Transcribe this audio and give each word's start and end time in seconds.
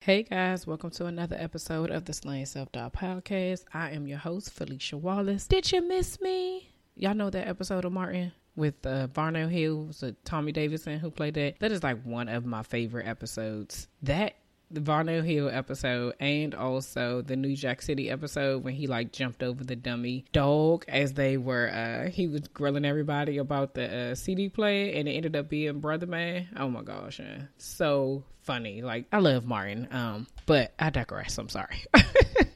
Hey 0.00 0.22
guys, 0.22 0.64
welcome 0.64 0.90
to 0.90 1.06
another 1.06 1.36
episode 1.38 1.90
of 1.90 2.04
the 2.04 2.12
Slaying 2.12 2.46
Self 2.46 2.70
Doubt 2.70 2.92
Podcast. 2.94 3.64
I 3.74 3.90
am 3.90 4.06
your 4.06 4.18
host, 4.18 4.52
Felicia 4.52 4.96
Wallace. 4.96 5.48
Did 5.48 5.70
you 5.72 5.86
miss 5.86 6.20
me? 6.20 6.70
Y'all 6.94 7.14
know 7.14 7.30
that 7.30 7.48
episode 7.48 7.84
of 7.84 7.92
Martin 7.92 8.32
with 8.54 8.86
uh, 8.86 9.08
Varnell 9.08 9.50
Hill, 9.50 9.88
so 9.90 10.14
Tommy 10.24 10.52
Davidson 10.52 11.00
who 11.00 11.10
played 11.10 11.34
that? 11.34 11.58
That 11.58 11.72
is 11.72 11.82
like 11.82 12.02
one 12.04 12.28
of 12.28 12.46
my 12.46 12.62
favorite 12.62 13.06
episodes. 13.08 13.88
That 14.02 14.36
the 14.70 14.80
Varnell 14.80 15.24
Hill 15.24 15.48
episode 15.48 16.14
and 16.20 16.54
also 16.54 17.22
the 17.22 17.36
New 17.36 17.56
Jack 17.56 17.82
City 17.82 18.10
episode 18.10 18.64
when 18.64 18.74
he 18.74 18.86
like 18.86 19.12
jumped 19.12 19.42
over 19.42 19.64
the 19.64 19.76
dummy 19.76 20.24
dog 20.32 20.84
as 20.88 21.14
they 21.14 21.36
were 21.36 21.68
uh 21.70 22.10
he 22.10 22.28
was 22.28 22.42
grilling 22.48 22.84
everybody 22.84 23.38
about 23.38 23.74
the 23.74 24.10
uh, 24.10 24.14
CD 24.14 24.48
player 24.48 24.92
and 24.94 25.08
it 25.08 25.12
ended 25.12 25.36
up 25.36 25.48
being 25.48 25.80
Brother 25.80 26.06
Man. 26.06 26.48
Oh 26.56 26.68
my 26.68 26.82
gosh, 26.82 27.20
so 27.56 28.24
funny. 28.42 28.82
Like 28.82 29.06
I 29.12 29.18
love 29.18 29.44
Martin. 29.44 29.88
Um, 29.90 30.26
but 30.46 30.72
I 30.78 30.90
digress. 30.90 31.38
I'm 31.38 31.48
sorry. 31.48 31.84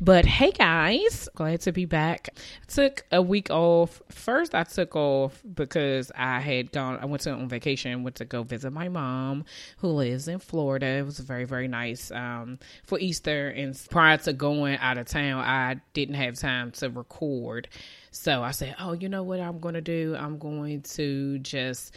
but 0.00 0.24
hey 0.24 0.50
guys, 0.50 1.28
glad 1.34 1.60
to 1.62 1.72
be 1.72 1.84
back. 1.84 2.30
Took 2.68 3.04
a 3.12 3.22
week 3.22 3.50
off. 3.50 4.02
First, 4.10 4.54
I 4.54 4.64
took 4.64 4.96
off 4.96 5.42
because 5.54 6.10
I 6.14 6.40
had 6.40 6.72
gone. 6.72 6.98
I 7.00 7.06
went 7.06 7.22
to 7.22 7.32
on 7.32 7.48
vacation. 7.48 8.02
Went 8.02 8.16
to 8.16 8.24
go 8.24 8.42
visit 8.42 8.70
my 8.72 8.88
mom 8.88 9.44
who 9.78 9.88
lives 9.88 10.28
in 10.28 10.38
Florida. 10.38 10.86
It 10.86 11.04
was 11.04 11.18
very 11.18 11.44
very 11.44 11.68
nice 11.68 12.10
um, 12.10 12.58
for 12.84 12.98
Easter. 12.98 13.48
And 13.48 13.78
prior 13.90 14.18
to 14.18 14.32
going 14.32 14.78
out 14.78 14.98
of 14.98 15.06
town, 15.06 15.40
I 15.40 15.80
didn't 15.94 16.16
have 16.16 16.36
time 16.38 16.70
to 16.72 16.90
record. 16.90 17.68
So 18.10 18.42
I 18.42 18.52
said, 18.52 18.74
oh, 18.80 18.94
you 18.94 19.10
know 19.10 19.22
what 19.22 19.40
I'm 19.40 19.58
going 19.58 19.74
to 19.74 19.82
do? 19.82 20.16
I'm 20.18 20.38
going 20.38 20.80
to 20.82 21.38
just 21.40 21.94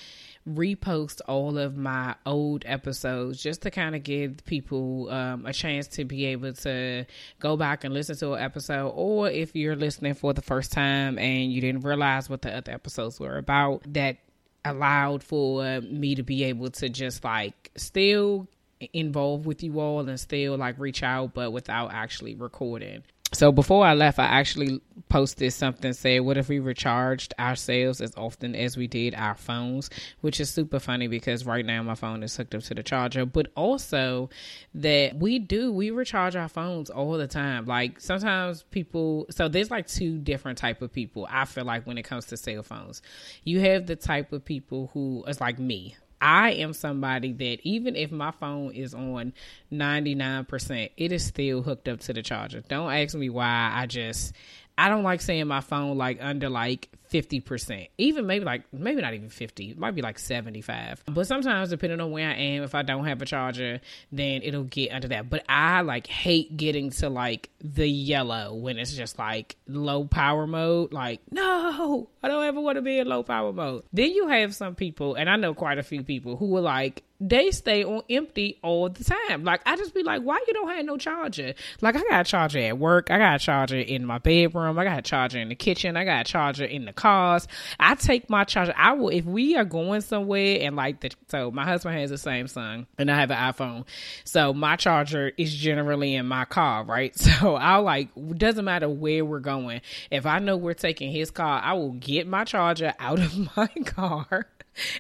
repost 0.48 1.22
all 1.28 1.58
of 1.58 1.78
my 1.78 2.16
old 2.26 2.64
episodes 2.66 3.42
just 3.42 3.62
to 3.64 3.72
kind 3.72 3.96
of 3.96 4.04
give 4.04 4.44
people 4.46 5.10
um, 5.10 5.46
a 5.46 5.54
chance 5.54 5.88
to 5.88 6.06
be 6.06 6.26
able 6.26 6.54
to 6.54 7.06
go 7.40 7.58
back 7.58 7.84
and 7.84 7.94
listen 7.94 8.16
to 8.18 8.34
an 8.34 8.42
episode. 8.42 8.90
Or 8.90 9.30
if 9.30 9.56
you're 9.56 9.76
listening 9.76 10.14
for 10.14 10.34
the 10.34 10.42
first 10.42 10.72
time 10.72 11.18
and 11.20 11.52
you 11.52 11.62
didn't 11.62 11.82
realize 11.82 12.30
what 12.30 12.42
the 12.42 12.56
other 12.56 12.72
episodes 12.72 13.20
were 13.20 13.38
about, 13.38 13.82
that 13.94 14.18
allowed 14.66 15.24
for 15.24 15.82
me 15.82 16.16
to 16.16 16.24
be 16.24 16.44
able 16.46 16.70
to 16.70 16.90
just 16.90 17.24
like 17.24 17.72
still 17.76 18.48
involve 18.94 19.46
with 19.46 19.64
you 19.64 19.80
all 19.80 20.08
and 20.08 20.20
still 20.20 20.58
like 20.58 20.78
reach 20.80 21.04
out 21.04 21.34
but 21.34 21.52
without 21.52 21.92
actually 21.94 22.36
recording 22.36 23.04
so 23.32 23.52
before 23.52 23.86
I 23.86 23.94
left, 23.94 24.18
I 24.18 24.26
actually 24.26 24.82
posted 25.08 25.52
something 25.54 25.94
said, 25.94 26.22
"What 26.22 26.38
if 26.38 26.50
we 26.50 26.60
recharged 26.60 27.34
ourselves 27.40 28.02
as 28.02 28.14
often 28.16 28.56
as 28.56 28.76
we 28.76 28.88
did 28.88 29.14
our 29.16 29.36
phones?" 29.36 29.90
Which 30.22 30.40
is 30.40 30.50
super 30.50 30.80
funny 30.80 31.08
because 31.08 31.46
right 31.46 31.66
now 31.66 31.84
my 31.84 31.96
phone 31.96 32.24
is 32.24 32.36
hooked 32.36 32.56
up 32.56 32.64
to 32.64 32.74
the 32.74 32.84
charger, 32.84 33.26
but 33.26 33.48
also 33.56 34.30
that 34.74 35.18
we 35.18 35.40
do 35.40 35.72
we 35.72 35.92
recharge 35.92 36.36
our 36.36 36.50
phones 36.50 36.90
all 36.90 37.14
the 37.18 37.28
time. 37.28 37.66
Like 37.66 38.00
sometimes 38.00 38.64
people, 38.72 39.28
so 39.30 39.48
there's 39.48 39.72
like 39.72 39.88
two 39.88 40.18
different 40.18 40.58
type 40.58 40.82
of 40.82 40.92
people. 40.92 41.28
I 41.30 41.46
feel 41.46 41.66
like 41.66 41.86
when 41.86 41.98
it 41.98 42.04
comes 42.04 42.26
to 42.28 42.38
cell 42.38 42.64
phones, 42.64 43.02
you 43.44 43.60
have 43.60 43.86
the 43.86 43.96
type 43.96 44.34
of 44.34 44.44
people 44.44 44.90
who 44.94 45.24
is 45.28 45.40
like 45.40 45.60
me 45.60 45.96
I 46.22 46.52
am 46.52 46.74
somebody 46.74 47.32
that 47.34 47.60
even 47.64 47.96
if 47.96 48.12
my 48.12 48.32
phone 48.32 48.74
is 48.74 48.94
on 48.94 49.34
99%, 49.72 50.92
it 50.98 51.12
is 51.12 51.26
still 51.26 51.62
hooked 51.62 51.88
up 51.88 52.02
to 52.02 52.14
the 52.14 52.22
charger. 52.22 52.62
Don't 52.68 52.92
ask 52.92 53.16
me 53.16 53.30
why. 53.30 53.72
I 53.74 53.86
just 53.86 54.34
I 54.78 54.90
don't 54.90 55.04
like 55.04 55.22
seeing 55.22 55.48
my 55.48 55.62
phone 55.62 55.98
like 55.98 56.20
under 56.22 56.50
like 56.50 56.90
50%. 57.12 57.90
Even 57.98 58.28
maybe 58.28 58.46
like 58.46 58.64
maybe 58.74 59.02
not 59.02 59.14
even 59.14 59.30
50. 59.30 59.72
It 59.72 59.78
might 59.78 59.96
be 59.96 60.02
like 60.02 60.20
75. 60.20 61.04
But 61.08 61.28
sometimes 61.28 61.70
depending 61.70 62.00
on 62.00 62.12
where 62.12 62.30
I 62.30 62.34
am, 62.34 62.64
if 62.64 62.76
I 62.76 62.84
don't 62.84 63.06
have 63.06 63.22
a 63.22 63.26
charger, 63.26 63.82
then 64.12 64.42
it'll 64.44 64.64
get 64.64 64.92
under 64.92 65.08
that. 65.10 65.30
But 65.30 65.46
I 65.50 65.82
like 65.82 66.08
hate 66.08 66.56
getting 66.58 66.92
to 66.92 67.10
like 67.10 67.50
the 67.62 67.88
yellow 67.88 68.54
when 68.54 68.78
it's 68.78 68.94
just 68.94 69.18
like 69.18 69.56
low 69.68 70.06
power 70.06 70.48
mode. 70.48 70.94
Like, 70.94 71.22
no, 71.32 72.10
I 72.24 72.28
don't 72.28 72.46
ever 72.46 72.62
want 72.62 72.76
to 72.78 72.82
be 72.82 73.00
in 73.00 73.08
low 73.08 73.24
power 73.24 73.52
mode. 73.52 73.84
Then 73.92 74.12
you 74.12 74.28
have 74.28 74.56
some 74.56 74.76
people, 74.76 75.16
and 75.16 75.30
I 75.30 75.36
know 75.36 75.54
quite 75.54 75.78
a 75.78 75.84
few 75.84 76.04
people 76.04 76.38
who 76.38 76.56
are 76.58 76.62
like, 76.62 77.04
they 77.22 77.52
stay 77.52 77.84
on 77.84 78.02
empty 78.10 78.58
all 78.64 78.90
the 78.90 79.04
time. 79.04 79.44
Like 79.44 79.62
I 79.66 79.76
just 79.76 79.94
be 79.94 80.04
like, 80.04 80.22
why 80.22 80.42
you 80.48 80.54
don't 80.54 80.70
have 80.70 80.86
no 80.86 80.98
charger? 80.98 81.54
Like 81.82 81.96
I 81.96 82.04
got 82.04 82.22
a 82.22 82.24
charger 82.24 82.60
at 82.60 82.78
work, 82.78 83.12
I 83.12 83.18
got 83.18 83.36
a 83.36 83.40
charger 83.40 83.78
in 83.78 84.06
my 84.06 84.20
bedroom, 84.20 84.80
I 84.80 84.84
got 84.86 85.00
a 85.00 85.02
charger 85.02 85.40
in 85.40 85.50
the 85.50 85.56
kitchen, 85.56 85.98
I 85.98 86.06
got 86.06 86.22
a 86.22 86.32
charger 86.32 86.64
in 86.64 86.86
the 86.86 86.94
cars. 87.00 87.48
I 87.80 87.96
take 87.96 88.30
my 88.30 88.44
charger. 88.44 88.74
I 88.78 88.92
will 88.94 89.10
if 89.10 89.26
we 89.26 89.56
are 89.56 89.66
going 89.66 90.02
somewhere 90.02 90.60
and 90.62 90.76
like 90.76 91.00
the 91.00 91.12
so 91.28 91.50
my 91.50 91.64
husband 91.64 91.98
has 91.98 92.10
the 92.10 92.18
Samsung 92.18 92.86
and 92.98 93.10
I 93.10 93.16
have 93.16 93.32
an 93.32 93.38
iPhone, 93.38 93.86
so 94.26 94.54
my 94.54 94.76
charger 94.76 95.32
is 95.38 95.56
generally 95.56 96.14
in 96.14 96.28
my 96.28 96.46
car, 96.46 96.84
right? 96.84 97.16
So 97.40 97.56
I 97.56 97.78
like 97.78 98.10
doesn't 98.36 98.66
matter 98.66 98.90
where 98.90 99.24
we're 99.24 99.40
going. 99.40 99.82
If 100.12 100.26
I 100.26 100.40
know 100.40 100.58
we're 100.58 100.74
taking 100.74 101.12
his 101.12 101.32
car, 101.32 101.62
I 101.64 101.74
will 101.74 101.94
get 101.94 102.28
my 102.28 102.44
charger 102.44 102.94
out 103.00 103.20
of 103.20 103.56
my 103.56 103.68
car 103.86 104.48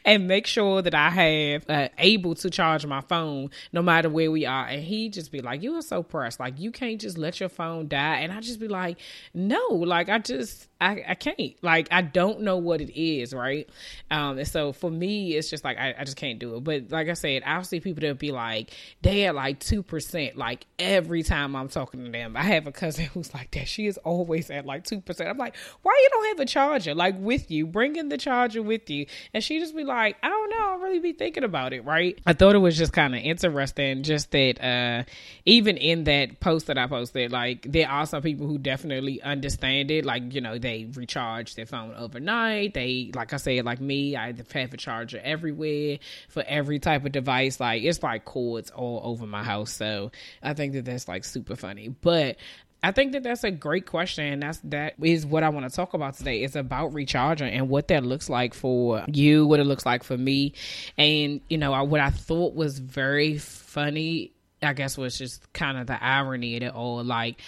and 0.05 0.27
make 0.27 0.47
sure 0.47 0.81
that 0.81 0.93
I 0.93 1.09
have 1.09 1.69
uh, 1.69 1.89
able 1.97 2.35
to 2.35 2.49
charge 2.49 2.85
my 2.85 3.01
phone 3.01 3.49
no 3.73 3.81
matter 3.81 4.09
where 4.09 4.31
we 4.31 4.45
are. 4.45 4.65
And 4.65 4.83
he 4.83 5.09
just 5.09 5.31
be 5.31 5.41
like, 5.41 5.63
"You 5.63 5.75
are 5.75 5.81
so 5.81 6.03
pressed. 6.03 6.39
Like 6.39 6.59
you 6.59 6.71
can't 6.71 7.01
just 7.01 7.17
let 7.17 7.39
your 7.39 7.49
phone 7.49 7.88
die." 7.88 8.19
And 8.19 8.31
I 8.31 8.39
just 8.39 8.59
be 8.59 8.67
like, 8.67 8.99
"No, 9.33 9.67
like 9.69 10.07
I 10.07 10.19
just 10.19 10.69
I, 10.81 11.03
I 11.09 11.16
can't. 11.16 11.62
Like 11.62 11.90
I 11.91 12.01
don't 12.01 12.41
know 12.41 12.57
what 12.57 12.79
it 12.79 12.97
is, 12.97 13.34
right? 13.34 13.69
Um, 14.09 14.38
and 14.38 14.47
so 14.47 14.72
for 14.72 14.90
me, 14.90 15.35
it's 15.35 15.50
just 15.50 15.66
like 15.66 15.78
I, 15.78 15.94
I 16.00 16.03
just 16.06 16.16
can't 16.16 16.40
do 16.40 16.56
it. 16.56 16.63
But 16.63 16.90
like 16.90 17.09
I 17.09 17.13
said, 17.13 17.44
I'll 17.45 17.66
see 17.66 17.81
people 17.81 18.01
that 18.07 18.17
be 18.17 18.31
like 18.31 18.72
they 19.01 19.25
at 19.25 19.35
like 19.35 19.59
two 19.59 19.84
percent, 19.84 20.38
like 20.38 20.66
every 20.78 21.23
time 21.23 21.56
I'm 21.56 21.68
talking 21.68 22.06
to 22.06 22.12
them. 22.12 22.38
I 22.38 22.44
have 22.44 22.66
a 22.66 22.72
cousin 22.72 23.06
who's 23.13 23.34
like 23.34 23.51
that. 23.51 23.68
She 23.68 23.88
is 23.88 23.97
always 24.00 24.50
at 24.50 24.66
like 24.66 24.85
two 24.85 25.01
percent. 25.01 25.29
I'm 25.29 25.38
like, 25.38 25.57
why 25.81 25.91
you 26.01 26.09
don't 26.12 26.28
have 26.28 26.39
a 26.39 26.45
charger 26.45 26.95
like 26.95 27.16
with 27.19 27.51
you? 27.51 27.68
Bring 27.68 27.97
in 27.97 28.07
the 28.07 28.18
charger 28.18 28.63
with 28.63 28.89
you, 28.89 29.06
and 29.34 29.44
she 29.44 29.59
just 29.59 29.75
be 29.75 29.84
like, 29.84 30.16
I 30.23 30.29
don't 30.29 30.50
know. 30.50 30.72
I 30.72 30.75
really 30.81 31.00
be 31.00 31.12
thinking 31.12 31.44
about 31.44 31.73
it, 31.73 31.84
right? 31.84 32.18
I 32.25 32.31
thought 32.31 32.56
it 32.56 32.59
was 32.59 32.78
just 32.78 32.94
kind 32.94 33.13
of 33.13 33.22
interesting, 33.22 34.03
just 34.03 34.31
that 34.31 34.63
uh, 34.63 35.03
even 35.45 35.75
in 35.75 36.06
that 36.06 36.39
post 36.39 36.68
that 36.68 36.78
I 36.78 36.88
posted, 36.88 37.34
like 37.34 37.69
there 37.69 37.89
are 37.89 38.06
some 38.06 38.22
people 38.22 38.47
who 38.47 38.57
definitely 38.57 39.22
understand 39.22 39.91
it, 39.91 40.06
like 40.06 40.34
you 40.34 40.39
know. 40.39 40.57
They 40.57 40.69
they 40.69 40.85
recharge 40.94 41.56
their 41.56 41.66
phone 41.66 41.96
overnight. 41.97 42.75
They, 42.75 43.12
like 43.16 43.34
I 43.34 43.38
said, 43.38 43.66
like 43.66 43.81
me, 43.81 44.16
I 44.16 44.28
have 44.28 44.74
a 44.74 44.78
charger 44.78 45.19
everywhere 45.24 45.97
for 46.28 46.44
every 46.47 46.78
type 46.78 47.06
of 47.06 47.12
device. 47.12 47.59
Like 47.59 47.81
it's 47.84 48.03
like 48.03 48.25
cords 48.25 48.69
all 48.69 49.02
over 49.03 49.25
my 49.25 49.44
house. 49.44 49.72
So 49.72 50.12
I 50.44 50.53
think 50.53 50.74
that 50.74 50.85
that's 50.85 51.07
like 51.07 51.25
super 51.25 51.56
funny. 51.56 51.90
But 51.90 52.38
I 52.84 52.91
think 52.91 53.13
that 53.13 53.24
that's 53.24 53.44
a 53.44 53.52
great 53.52 53.88
question. 53.88 54.40
That's 54.40 54.59
that 54.66 54.94
is 55.02 55.25
what 55.25 55.44
I 55.44 55.50
want 55.50 55.68
to 55.68 55.75
talk 55.75 55.96
about 55.96 56.13
today. 56.13 56.44
It's 56.44 56.56
about 56.56 56.94
recharging 56.94 57.50
and 57.50 57.68
what 57.68 57.88
that 57.88 58.03
looks 58.03 58.30
like 58.30 58.53
for 58.53 59.03
you, 59.07 59.47
what 59.47 59.59
it 59.59 59.66
looks 59.66 59.86
like 59.86 60.03
for 60.03 60.18
me, 60.18 60.53
and 60.97 61.41
you 61.50 61.57
know 61.57 61.84
what 61.84 62.00
I 62.00 62.12
thought 62.12 62.53
was 62.53 62.80
very 62.80 63.38
funny. 63.38 64.34
I 64.62 64.74
guess 64.74 64.97
was 64.97 65.18
just 65.18 65.51
kind 65.53 65.78
of 65.78 65.88
the 65.88 66.01
irony 66.01 66.57
of 66.57 66.63
it 66.63 66.74
all. 66.74 67.04
Like 67.04 67.42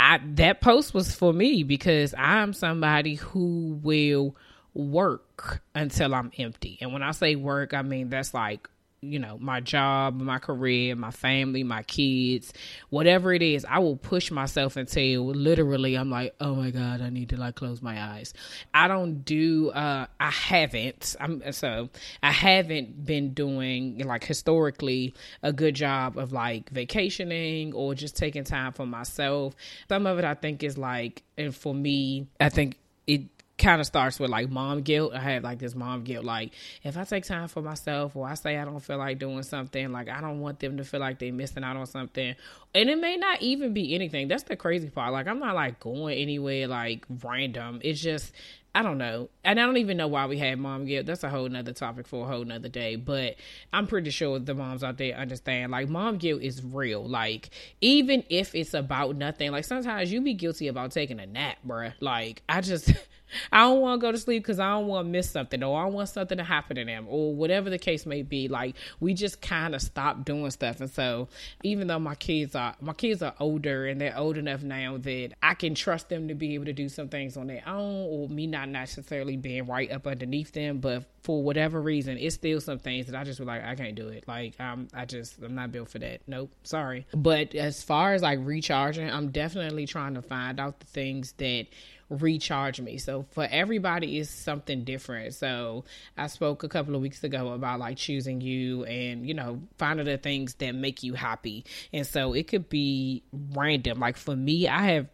I 0.00 0.18
that 0.36 0.62
post 0.62 0.94
was 0.94 1.14
for 1.14 1.30
me 1.32 1.62
because 1.62 2.14
I'm 2.16 2.54
somebody 2.54 3.16
who 3.16 3.78
will 3.82 4.34
work 4.72 5.60
until 5.74 6.14
I'm 6.14 6.32
empty. 6.38 6.78
And 6.80 6.94
when 6.94 7.02
I 7.02 7.10
say 7.10 7.36
work, 7.36 7.74
I 7.74 7.82
mean 7.82 8.08
that's 8.08 8.32
like 8.32 8.66
you 9.02 9.18
know, 9.18 9.38
my 9.40 9.60
job, 9.60 10.20
my 10.20 10.38
career, 10.38 10.94
my 10.94 11.10
family, 11.10 11.62
my 11.62 11.82
kids, 11.84 12.52
whatever 12.90 13.32
it 13.32 13.40
is, 13.40 13.64
I 13.64 13.78
will 13.78 13.96
push 13.96 14.30
myself 14.30 14.76
until 14.76 15.26
literally 15.26 15.94
I'm 15.94 16.10
like, 16.10 16.34
oh 16.38 16.54
my 16.54 16.70
God, 16.70 17.00
I 17.00 17.08
need 17.08 17.30
to 17.30 17.38
like 17.38 17.54
close 17.54 17.80
my 17.80 17.98
eyes. 17.98 18.34
I 18.74 18.88
don't 18.88 19.24
do, 19.24 19.70
uh, 19.70 20.06
I 20.18 20.30
haven't, 20.30 21.16
I'm 21.18 21.50
so 21.52 21.88
I 22.22 22.30
haven't 22.30 23.06
been 23.06 23.32
doing 23.32 23.98
like 23.98 24.24
historically 24.24 25.14
a 25.42 25.52
good 25.52 25.74
job 25.76 26.18
of 26.18 26.32
like 26.32 26.68
vacationing 26.68 27.72
or 27.72 27.94
just 27.94 28.16
taking 28.16 28.44
time 28.44 28.72
for 28.72 28.84
myself. 28.84 29.54
Some 29.88 30.06
of 30.06 30.18
it 30.18 30.26
I 30.26 30.34
think 30.34 30.62
is 30.62 30.76
like, 30.76 31.22
and 31.38 31.54
for 31.54 31.74
me, 31.74 32.26
I 32.38 32.50
think 32.50 32.76
it 33.06 33.22
kind 33.60 33.80
of 33.80 33.86
starts 33.86 34.18
with 34.18 34.30
like 34.30 34.50
mom 34.50 34.82
guilt. 34.82 35.12
I 35.14 35.20
had 35.20 35.44
like 35.44 35.58
this 35.58 35.74
mom 35.74 36.04
guilt. 36.04 36.24
Like 36.24 36.52
if 36.82 36.96
I 36.96 37.04
take 37.04 37.24
time 37.24 37.48
for 37.48 37.62
myself 37.62 38.16
or 38.16 38.28
I 38.28 38.34
say 38.34 38.56
I 38.58 38.64
don't 38.64 38.80
feel 38.80 38.98
like 38.98 39.18
doing 39.18 39.42
something, 39.42 39.92
like 39.92 40.08
I 40.08 40.20
don't 40.20 40.40
want 40.40 40.58
them 40.60 40.76
to 40.78 40.84
feel 40.84 41.00
like 41.00 41.18
they're 41.18 41.32
missing 41.32 41.64
out 41.64 41.76
on 41.76 41.86
something. 41.86 42.34
And 42.74 42.90
it 42.90 42.98
may 42.98 43.16
not 43.16 43.42
even 43.42 43.74
be 43.74 43.94
anything. 43.94 44.28
That's 44.28 44.44
the 44.44 44.56
crazy 44.56 44.90
part. 44.90 45.12
Like 45.12 45.28
I'm 45.28 45.38
not 45.38 45.54
like 45.54 45.80
going 45.80 46.18
anywhere 46.18 46.66
like 46.66 47.04
random. 47.22 47.80
It's 47.84 48.00
just 48.00 48.32
I 48.72 48.82
don't 48.82 48.98
know. 48.98 49.30
And 49.42 49.58
I 49.58 49.66
don't 49.66 49.78
even 49.78 49.96
know 49.96 50.06
why 50.06 50.26
we 50.26 50.38
had 50.38 50.58
mom 50.58 50.84
guilt. 50.84 51.06
That's 51.06 51.24
a 51.24 51.28
whole 51.28 51.48
nother 51.48 51.72
topic 51.72 52.06
for 52.06 52.24
a 52.24 52.28
whole 52.28 52.44
nother 52.44 52.68
day. 52.68 52.94
But 52.94 53.34
I'm 53.72 53.88
pretty 53.88 54.10
sure 54.10 54.38
the 54.38 54.54
moms 54.54 54.84
out 54.84 54.96
there 54.96 55.16
understand 55.16 55.72
like 55.72 55.88
mom 55.88 56.18
guilt 56.18 56.42
is 56.42 56.62
real. 56.62 57.04
Like, 57.06 57.50
even 57.80 58.22
if 58.28 58.54
it's 58.54 58.72
about 58.72 59.16
nothing, 59.16 59.50
like 59.50 59.64
sometimes 59.64 60.12
you 60.12 60.20
be 60.20 60.34
guilty 60.34 60.68
about 60.68 60.92
taking 60.92 61.18
a 61.18 61.26
nap, 61.26 61.58
bruh. 61.66 61.92
Like, 61.98 62.42
I 62.48 62.60
just 62.60 62.92
I 63.52 63.60
don't 63.60 63.80
want 63.80 64.00
to 64.00 64.06
go 64.06 64.12
to 64.12 64.18
sleep 64.18 64.42
because 64.42 64.60
I 64.60 64.70
don't 64.70 64.86
want 64.86 65.06
to 65.06 65.10
miss 65.10 65.30
something 65.30 65.62
or 65.62 65.80
I 65.80 65.86
want 65.86 66.08
something 66.08 66.38
to 66.38 66.44
happen 66.44 66.76
to 66.76 66.84
them 66.84 67.06
or 67.08 67.34
whatever 67.34 67.70
the 67.70 67.78
case 67.78 68.06
may 68.06 68.22
be. 68.22 68.48
Like 68.48 68.76
we 69.00 69.14
just 69.14 69.40
kind 69.40 69.74
of 69.74 69.82
stop 69.82 70.24
doing 70.24 70.50
stuff. 70.50 70.80
And 70.80 70.90
so 70.90 71.28
even 71.62 71.86
though 71.86 71.98
my 71.98 72.14
kids 72.14 72.54
are 72.54 72.74
my 72.80 72.92
kids 72.92 73.22
are 73.22 73.34
older 73.38 73.86
and 73.86 74.00
they're 74.00 74.16
old 74.16 74.36
enough 74.36 74.62
now 74.62 74.98
that 74.98 75.32
I 75.42 75.54
can 75.54 75.74
trust 75.74 76.08
them 76.08 76.28
to 76.28 76.34
be 76.34 76.54
able 76.54 76.66
to 76.66 76.72
do 76.72 76.88
some 76.88 77.08
things 77.08 77.36
on 77.36 77.46
their 77.46 77.62
own 77.66 78.06
or 78.08 78.28
me 78.28 78.46
not 78.46 78.68
necessarily 78.68 79.36
being 79.36 79.66
right 79.66 79.90
up 79.90 80.06
underneath 80.06 80.52
them, 80.52 80.78
but 80.78 81.04
for 81.22 81.42
whatever 81.42 81.80
reason, 81.80 82.16
it's 82.18 82.34
still 82.34 82.60
some 82.60 82.78
things 82.78 83.06
that 83.06 83.14
I 83.14 83.24
just 83.24 83.40
like, 83.40 83.62
I 83.62 83.74
can't 83.74 83.94
do 83.94 84.08
it. 84.08 84.24
Like, 84.26 84.58
um, 84.58 84.88
I 84.94 85.04
just, 85.04 85.40
I'm 85.42 85.54
not 85.54 85.72
built 85.72 85.90
for 85.90 85.98
that. 85.98 86.22
Nope, 86.26 86.50
sorry. 86.62 87.06
But 87.14 87.54
as 87.54 87.82
far 87.82 88.14
as 88.14 88.22
like 88.22 88.38
recharging, 88.42 89.10
I'm 89.10 89.30
definitely 89.30 89.86
trying 89.86 90.14
to 90.14 90.22
find 90.22 90.58
out 90.58 90.80
the 90.80 90.86
things 90.86 91.32
that 91.32 91.66
recharge 92.10 92.80
me. 92.80 92.98
So 92.98 93.24
for 93.30 93.46
everybody 93.50 94.18
is 94.18 94.28
something 94.28 94.84
different. 94.84 95.34
So 95.34 95.84
I 96.18 96.26
spoke 96.26 96.62
a 96.64 96.68
couple 96.68 96.94
of 96.94 97.00
weeks 97.00 97.24
ago 97.24 97.52
about 97.52 97.78
like 97.80 97.96
choosing 97.96 98.40
you 98.40 98.84
and 98.84 99.26
you 99.26 99.34
know 99.34 99.62
finding 99.78 100.06
the 100.06 100.18
things 100.18 100.54
that 100.54 100.74
make 100.74 101.02
you 101.02 101.14
happy. 101.14 101.64
And 101.92 102.06
so 102.06 102.32
it 102.34 102.48
could 102.48 102.68
be 102.68 103.22
random. 103.32 104.00
Like 104.00 104.16
for 104.16 104.36
me, 104.36 104.68
I 104.68 104.82
have 104.92 105.06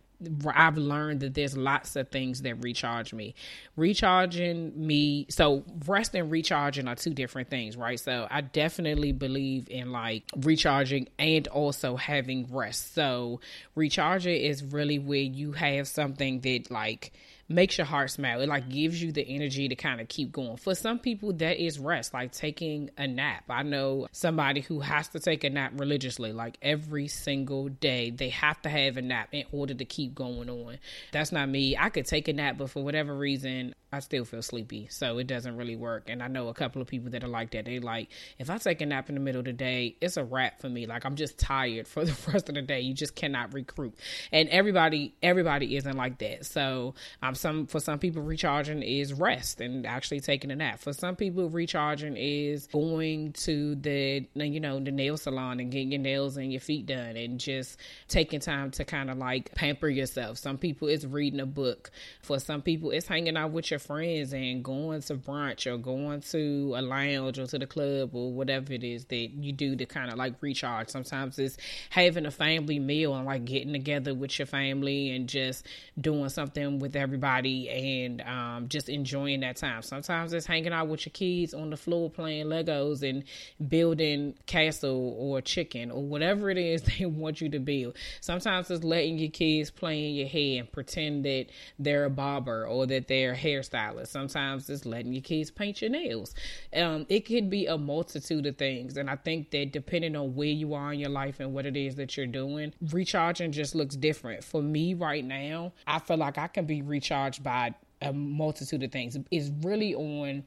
I've 0.54 0.78
learned 0.78 1.20
that 1.20 1.34
there's 1.34 1.56
lots 1.56 1.96
of 1.96 2.08
things 2.08 2.42
that 2.42 2.54
recharge 2.62 3.12
me. 3.12 3.34
Recharging 3.76 4.72
me, 4.86 5.26
so 5.28 5.64
rest 5.86 6.14
and 6.14 6.30
recharging 6.30 6.88
are 6.88 6.94
two 6.94 7.14
different 7.14 7.50
things, 7.50 7.76
right? 7.76 8.00
So 8.00 8.26
I 8.30 8.40
definitely 8.40 9.12
believe 9.12 9.68
in 9.68 9.92
like 9.92 10.24
recharging 10.36 11.08
and 11.18 11.46
also 11.48 11.96
having 11.96 12.46
rest. 12.50 12.94
So 12.94 13.40
recharging 13.74 14.40
is 14.40 14.62
really 14.64 14.98
where 14.98 15.18
you 15.18 15.52
have 15.52 15.88
something 15.88 16.40
that 16.40 16.70
like 16.70 17.12
makes 17.48 17.78
your 17.78 17.86
heart 17.86 18.10
smile. 18.10 18.40
It 18.40 18.48
like 18.48 18.68
gives 18.68 19.00
you 19.00 19.12
the 19.12 19.22
energy 19.22 19.68
to 19.68 19.76
kind 19.76 20.00
of 20.00 20.08
keep 20.08 20.32
going. 20.32 20.56
For 20.56 20.74
some 20.74 20.98
people, 20.98 21.32
that 21.34 21.62
is 21.62 21.78
rest, 21.78 22.12
like 22.12 22.32
taking 22.32 22.90
a 22.98 23.06
nap. 23.06 23.44
I 23.48 23.62
know 23.62 24.08
somebody 24.12 24.60
who 24.60 24.80
has 24.80 25.08
to 25.08 25.20
take 25.20 25.44
a 25.44 25.50
nap 25.50 25.72
religiously, 25.76 26.32
like 26.32 26.58
every 26.60 27.08
single 27.08 27.68
day. 27.68 28.10
They 28.10 28.30
have 28.30 28.60
to 28.62 28.68
have 28.68 28.96
a 28.96 29.02
nap 29.02 29.28
in 29.32 29.44
order 29.52 29.74
to 29.74 29.84
keep 29.84 30.14
going 30.14 30.50
on. 30.50 30.78
That's 31.12 31.32
not 31.32 31.48
me. 31.48 31.76
I 31.76 31.90
could 31.90 32.06
take 32.06 32.28
a 32.28 32.32
nap, 32.32 32.56
but 32.58 32.70
for 32.70 32.82
whatever 32.82 33.16
reason, 33.16 33.74
I 33.92 34.00
still 34.00 34.24
feel 34.24 34.42
sleepy. 34.42 34.88
So 34.90 35.18
it 35.18 35.26
doesn't 35.26 35.56
really 35.56 35.76
work. 35.76 36.10
And 36.10 36.22
I 36.22 36.28
know 36.28 36.48
a 36.48 36.54
couple 36.54 36.82
of 36.82 36.88
people 36.88 37.10
that 37.12 37.22
are 37.22 37.28
like 37.28 37.52
that. 37.52 37.64
They 37.64 37.78
like, 37.78 38.08
if 38.38 38.50
I 38.50 38.58
take 38.58 38.80
a 38.80 38.86
nap 38.86 39.08
in 39.08 39.14
the 39.14 39.20
middle 39.20 39.38
of 39.38 39.44
the 39.44 39.52
day, 39.52 39.96
it's 40.00 40.16
a 40.16 40.24
wrap 40.24 40.60
for 40.60 40.68
me. 40.68 40.86
Like 40.86 41.04
I'm 41.04 41.14
just 41.14 41.38
tired 41.38 41.86
for 41.86 42.04
the 42.04 42.16
rest 42.32 42.48
of 42.48 42.56
the 42.56 42.62
day. 42.62 42.80
You 42.80 42.94
just 42.94 43.14
cannot 43.14 43.54
recruit. 43.54 43.94
And 44.32 44.48
everybody, 44.48 45.14
everybody 45.22 45.76
isn't 45.76 45.96
like 45.96 46.18
that. 46.18 46.46
So 46.46 46.94
um, 47.22 47.35
some 47.36 47.66
for 47.66 47.78
some 47.78 47.98
people 47.98 48.22
recharging 48.22 48.82
is 48.82 49.12
rest 49.12 49.60
and 49.60 49.86
actually 49.86 50.20
taking 50.20 50.50
a 50.50 50.56
nap. 50.56 50.80
For 50.80 50.92
some 50.92 51.14
people, 51.14 51.48
recharging 51.48 52.16
is 52.16 52.66
going 52.68 53.32
to 53.34 53.74
the 53.76 54.26
you 54.34 54.60
know 54.60 54.80
the 54.80 54.90
nail 54.90 55.16
salon 55.16 55.60
and 55.60 55.70
getting 55.70 55.92
your 55.92 56.00
nails 56.00 56.36
and 56.36 56.50
your 56.50 56.60
feet 56.60 56.86
done 56.86 57.16
and 57.16 57.38
just 57.38 57.78
taking 58.08 58.40
time 58.40 58.70
to 58.72 58.84
kind 58.84 59.10
of 59.10 59.18
like 59.18 59.54
pamper 59.54 59.88
yourself. 59.88 60.38
Some 60.38 60.58
people 60.58 60.88
it's 60.88 61.04
reading 61.04 61.40
a 61.40 61.46
book. 61.46 61.90
For 62.22 62.38
some 62.38 62.62
people, 62.62 62.90
it's 62.90 63.06
hanging 63.06 63.36
out 63.36 63.52
with 63.52 63.70
your 63.70 63.80
friends 63.80 64.32
and 64.32 64.64
going 64.64 65.02
to 65.02 65.14
brunch 65.14 65.66
or 65.66 65.76
going 65.76 66.22
to 66.22 66.74
a 66.76 66.82
lounge 66.82 67.38
or 67.38 67.46
to 67.46 67.58
the 67.58 67.66
club 67.66 68.14
or 68.14 68.32
whatever 68.32 68.72
it 68.72 68.82
is 68.82 69.04
that 69.06 69.30
you 69.34 69.52
do 69.52 69.76
to 69.76 69.86
kind 69.86 70.10
of 70.10 70.16
like 70.16 70.34
recharge. 70.40 70.88
Sometimes 70.88 71.38
it's 71.38 71.58
having 71.90 72.26
a 72.26 72.30
family 72.30 72.78
meal 72.78 73.14
and 73.14 73.26
like 73.26 73.44
getting 73.44 73.72
together 73.72 74.14
with 74.14 74.38
your 74.38 74.46
family 74.46 75.10
and 75.14 75.28
just 75.28 75.66
doing 76.00 76.28
something 76.28 76.78
with 76.78 76.96
everybody 76.96 77.25
and 77.26 78.20
um, 78.22 78.68
just 78.68 78.88
enjoying 78.88 79.40
that 79.40 79.56
time. 79.56 79.82
Sometimes 79.82 80.32
it's 80.32 80.46
hanging 80.46 80.72
out 80.72 80.88
with 80.88 81.06
your 81.06 81.12
kids 81.12 81.54
on 81.54 81.70
the 81.70 81.76
floor 81.76 82.08
playing 82.08 82.46
Legos 82.46 83.08
and 83.08 83.24
building 83.68 84.34
castle 84.46 85.16
or 85.18 85.40
chicken 85.40 85.90
or 85.90 86.02
whatever 86.02 86.50
it 86.50 86.58
is 86.58 86.82
they 86.98 87.04
want 87.06 87.40
you 87.40 87.48
to 87.48 87.58
build. 87.58 87.96
Sometimes 88.20 88.70
it's 88.70 88.84
letting 88.84 89.18
your 89.18 89.30
kids 89.30 89.70
play 89.70 90.08
in 90.08 90.14
your 90.14 90.28
hair 90.28 90.60
and 90.60 90.70
pretend 90.70 91.24
that 91.24 91.46
they're 91.78 92.04
a 92.04 92.10
barber 92.10 92.66
or 92.66 92.86
that 92.86 93.08
they're 93.08 93.32
a 93.32 93.36
hairstylist. 93.36 94.08
Sometimes 94.08 94.70
it's 94.70 94.86
letting 94.86 95.12
your 95.12 95.22
kids 95.22 95.50
paint 95.50 95.82
your 95.82 95.90
nails. 95.90 96.34
Um, 96.74 97.06
it 97.08 97.26
could 97.26 97.50
be 97.50 97.66
a 97.66 97.76
multitude 97.76 98.46
of 98.46 98.56
things. 98.56 98.96
And 98.96 99.10
I 99.10 99.16
think 99.16 99.50
that 99.50 99.72
depending 99.72 100.14
on 100.16 100.34
where 100.34 100.46
you 100.46 100.74
are 100.74 100.92
in 100.92 101.00
your 101.00 101.10
life 101.10 101.40
and 101.40 101.52
what 101.52 101.66
it 101.66 101.76
is 101.76 101.96
that 101.96 102.16
you're 102.16 102.26
doing, 102.26 102.72
recharging 102.92 103.52
just 103.52 103.74
looks 103.74 103.96
different. 103.96 104.44
For 104.44 104.62
me 104.62 104.94
right 104.94 105.24
now, 105.24 105.72
I 105.86 105.98
feel 105.98 106.18
like 106.18 106.38
I 106.38 106.46
can 106.46 106.66
be 106.66 106.82
recharged 106.82 107.15
by 107.42 107.74
a 108.02 108.12
multitude 108.12 108.82
of 108.82 108.92
things. 108.92 109.16
It's 109.30 109.50
really 109.62 109.94
on. 109.94 110.44